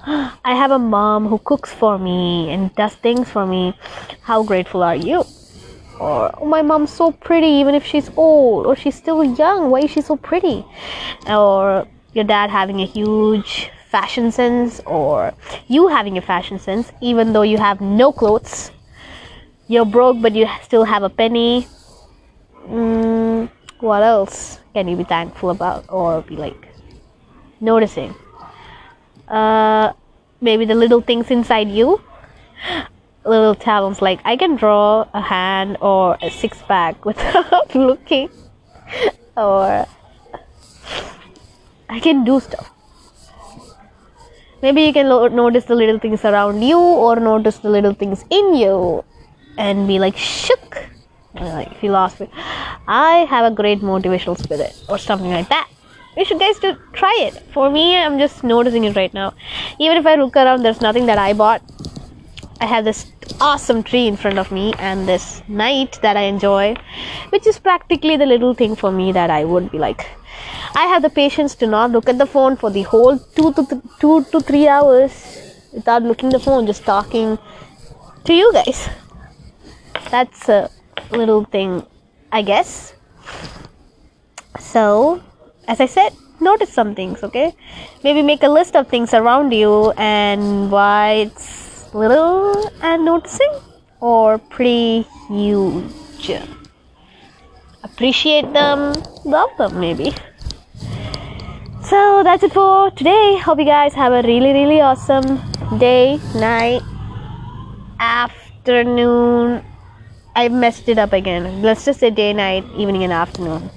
I 0.06 0.54
have 0.54 0.70
a 0.70 0.78
mom 0.78 1.26
who 1.26 1.38
cooks 1.38 1.72
for 1.72 1.98
me 1.98 2.50
and 2.50 2.74
does 2.74 2.94
things 2.94 3.28
for 3.28 3.46
me. 3.46 3.74
How 4.22 4.42
grateful 4.42 4.82
are 4.82 4.96
you? 4.96 5.24
or 5.98 6.30
oh, 6.40 6.44
my 6.46 6.62
mom's 6.62 6.92
so 6.92 7.10
pretty 7.10 7.46
even 7.46 7.74
if 7.74 7.84
she's 7.84 8.10
old 8.16 8.66
or 8.66 8.76
she's 8.76 8.94
still 8.94 9.24
young 9.24 9.70
why 9.70 9.80
is 9.80 9.90
she 9.90 10.00
so 10.00 10.16
pretty 10.16 10.64
or 11.28 11.86
your 12.12 12.24
dad 12.24 12.50
having 12.50 12.80
a 12.80 12.86
huge 12.86 13.70
fashion 13.88 14.30
sense 14.30 14.80
or 14.86 15.32
you 15.66 15.88
having 15.88 16.18
a 16.18 16.20
fashion 16.20 16.58
sense 16.58 16.92
even 17.00 17.32
though 17.32 17.42
you 17.42 17.58
have 17.58 17.80
no 17.80 18.12
clothes 18.12 18.70
you're 19.66 19.84
broke 19.84 20.20
but 20.20 20.34
you 20.34 20.46
still 20.62 20.84
have 20.84 21.02
a 21.02 21.10
penny 21.10 21.66
mm, 22.68 23.50
what 23.80 24.02
else 24.02 24.60
can 24.74 24.88
you 24.88 24.96
be 24.96 25.04
thankful 25.04 25.50
about 25.50 25.84
or 25.88 26.22
be 26.22 26.36
like 26.36 26.68
noticing. 27.60 28.14
Uh, 29.26 29.92
maybe 30.40 30.64
the 30.64 30.74
little 30.74 31.00
things 31.00 31.30
inside 31.30 31.68
you. 31.68 32.00
Little 33.24 33.54
talents 33.54 34.00
like 34.00 34.20
I 34.24 34.36
can 34.36 34.56
draw 34.56 35.06
a 35.12 35.20
hand 35.20 35.76
or 35.82 36.16
a 36.22 36.30
six 36.30 36.62
pack 36.62 37.04
without 37.08 37.74
looking, 37.74 38.30
or 39.36 39.86
I 41.90 42.00
can 42.00 42.24
do 42.24 42.40
stuff. 42.40 42.70
Maybe 44.62 44.82
you 44.82 44.92
can 44.92 45.08
lo- 45.08 45.28
notice 45.28 45.66
the 45.66 45.74
little 45.74 45.98
things 45.98 46.24
around 46.24 46.62
you 46.62 46.78
or 46.78 47.16
notice 47.16 47.58
the 47.58 47.68
little 47.68 47.92
things 47.92 48.24
in 48.30 48.54
you 48.54 49.04
and 49.58 49.86
be 49.86 49.98
like 49.98 50.16
shook. 50.16 50.88
Like 51.40 51.80
me, 51.82 52.28
I 52.88 53.26
have 53.30 53.52
a 53.52 53.54
great 53.54 53.80
motivational 53.80 54.38
spirit 54.38 54.74
or 54.88 54.98
something 54.98 55.30
like 55.30 55.48
that. 55.48 55.68
You 56.16 56.24
should 56.24 56.40
guys 56.40 56.58
to 56.60 56.76
try 56.92 57.14
it. 57.20 57.34
For 57.52 57.70
me, 57.70 57.96
I'm 57.96 58.18
just 58.18 58.42
noticing 58.42 58.84
it 58.84 58.96
right 58.96 59.14
now. 59.14 59.34
Even 59.78 59.96
if 59.96 60.06
I 60.06 60.16
look 60.16 60.36
around, 60.36 60.64
there's 60.64 60.80
nothing 60.80 61.06
that 61.06 61.18
I 61.18 61.32
bought. 61.32 61.62
I 62.60 62.66
have 62.66 62.84
this 62.84 63.12
awesome 63.40 63.84
tree 63.84 64.08
in 64.08 64.16
front 64.16 64.38
of 64.38 64.50
me 64.50 64.74
and 64.78 65.06
this 65.06 65.42
night 65.46 66.00
that 66.02 66.16
I 66.16 66.22
enjoy, 66.22 66.74
which 67.28 67.46
is 67.46 67.58
practically 67.60 68.16
the 68.16 68.26
little 68.26 68.52
thing 68.52 68.74
for 68.74 68.90
me 68.90 69.12
that 69.12 69.30
I 69.30 69.44
would 69.44 69.70
be 69.70 69.78
like, 69.78 70.08
I 70.74 70.86
have 70.86 71.02
the 71.02 71.10
patience 71.10 71.54
to 71.56 71.68
not 71.68 71.92
look 71.92 72.08
at 72.08 72.18
the 72.18 72.26
phone 72.26 72.56
for 72.56 72.70
the 72.70 72.82
whole 72.82 73.16
two 73.18 73.52
to 73.52 73.64
th- 73.64 73.82
two 74.00 74.24
to 74.32 74.40
three 74.40 74.66
hours 74.66 75.12
without 75.72 76.02
looking 76.02 76.30
the 76.30 76.40
phone, 76.40 76.66
just 76.66 76.84
talking 76.84 77.38
to 78.24 78.34
you 78.34 78.52
guys. 78.52 78.88
That's 80.10 80.48
a 80.48 80.70
little 81.10 81.44
thing, 81.44 81.84
I 82.32 82.42
guess. 82.42 82.94
So, 84.58 85.22
as 85.66 85.80
I 85.80 85.86
said, 85.86 86.12
notice 86.40 86.72
some 86.72 86.94
things, 86.94 87.22
okay? 87.22 87.54
Maybe 88.02 88.22
make 88.22 88.42
a 88.42 88.48
list 88.48 88.76
of 88.76 88.88
things 88.88 89.14
around 89.14 89.52
you 89.52 89.92
and 89.96 90.70
why 90.70 91.28
it's 91.28 91.92
little 91.94 92.70
and 92.82 93.04
noticing 93.04 93.52
or 94.00 94.38
pretty 94.38 95.06
huge. 95.28 96.30
Appreciate 97.82 98.52
them, 98.52 98.94
love 99.24 99.50
them, 99.58 99.80
maybe. 99.80 100.12
So 101.82 102.22
that's 102.22 102.42
it 102.42 102.52
for 102.52 102.90
today. 102.90 103.38
Hope 103.38 103.58
you 103.58 103.64
guys 103.64 103.94
have 103.94 104.12
a 104.12 104.22
really, 104.22 104.52
really 104.52 104.80
awesome 104.80 105.40
day, 105.78 106.20
night, 106.34 106.82
afternoon. 107.98 109.64
I 110.38 110.48
messed 110.48 110.88
it 110.88 110.98
up 110.98 111.12
again. 111.12 111.62
Let's 111.62 111.84
just 111.84 111.98
say 111.98 112.10
day, 112.10 112.32
night, 112.32 112.64
evening, 112.76 113.02
and 113.02 113.12
afternoon. 113.12 113.70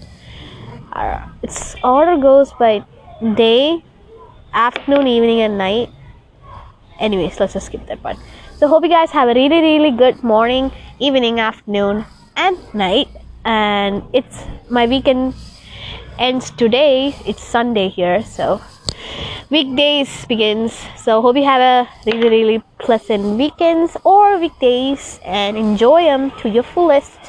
Uh, 0.94 1.28
its 1.42 1.76
order 1.84 2.18
goes 2.22 2.54
by 2.54 2.86
day, 3.34 3.84
afternoon, 4.54 5.08
evening, 5.08 5.42
and 5.42 5.58
night. 5.58 5.90
Anyways, 7.00 7.40
let's 7.40 7.54
just 7.54 7.66
skip 7.66 7.88
that 7.88 8.04
part. 8.04 8.18
So 8.58 8.68
hope 8.68 8.84
you 8.84 8.90
guys 8.90 9.10
have 9.10 9.28
a 9.28 9.34
really, 9.34 9.60
really 9.60 9.90
good 9.90 10.22
morning, 10.22 10.72
evening, 11.00 11.40
afternoon, 11.40 12.06
and 12.36 12.56
night. 12.76 13.08
And 13.44 14.04
it's 14.14 14.46
my 14.70 14.86
weekend 14.86 15.34
ends 16.20 16.52
today. 16.52 17.16
It's 17.26 17.42
Sunday 17.42 17.90
here, 17.90 18.22
so 18.22 18.62
weekdays 19.50 20.26
begins. 20.26 20.74
So 20.98 21.22
hope 21.22 21.36
you 21.36 21.44
have 21.44 21.62
a 21.62 21.90
really 22.06 22.30
really 22.30 22.64
pleasant 22.80 23.38
weekends 23.38 23.98
or 24.04 24.40
weekdays 24.40 25.20
and 25.26 25.58
enjoy 25.58 26.04
them 26.04 26.32
to 26.42 26.50
your 26.50 26.64
fullest. 26.64 27.20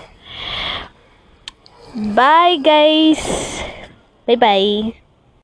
Bye 1.95 2.59
guys. 2.63 3.21
Bye 4.27 4.37
bye. 4.37 5.02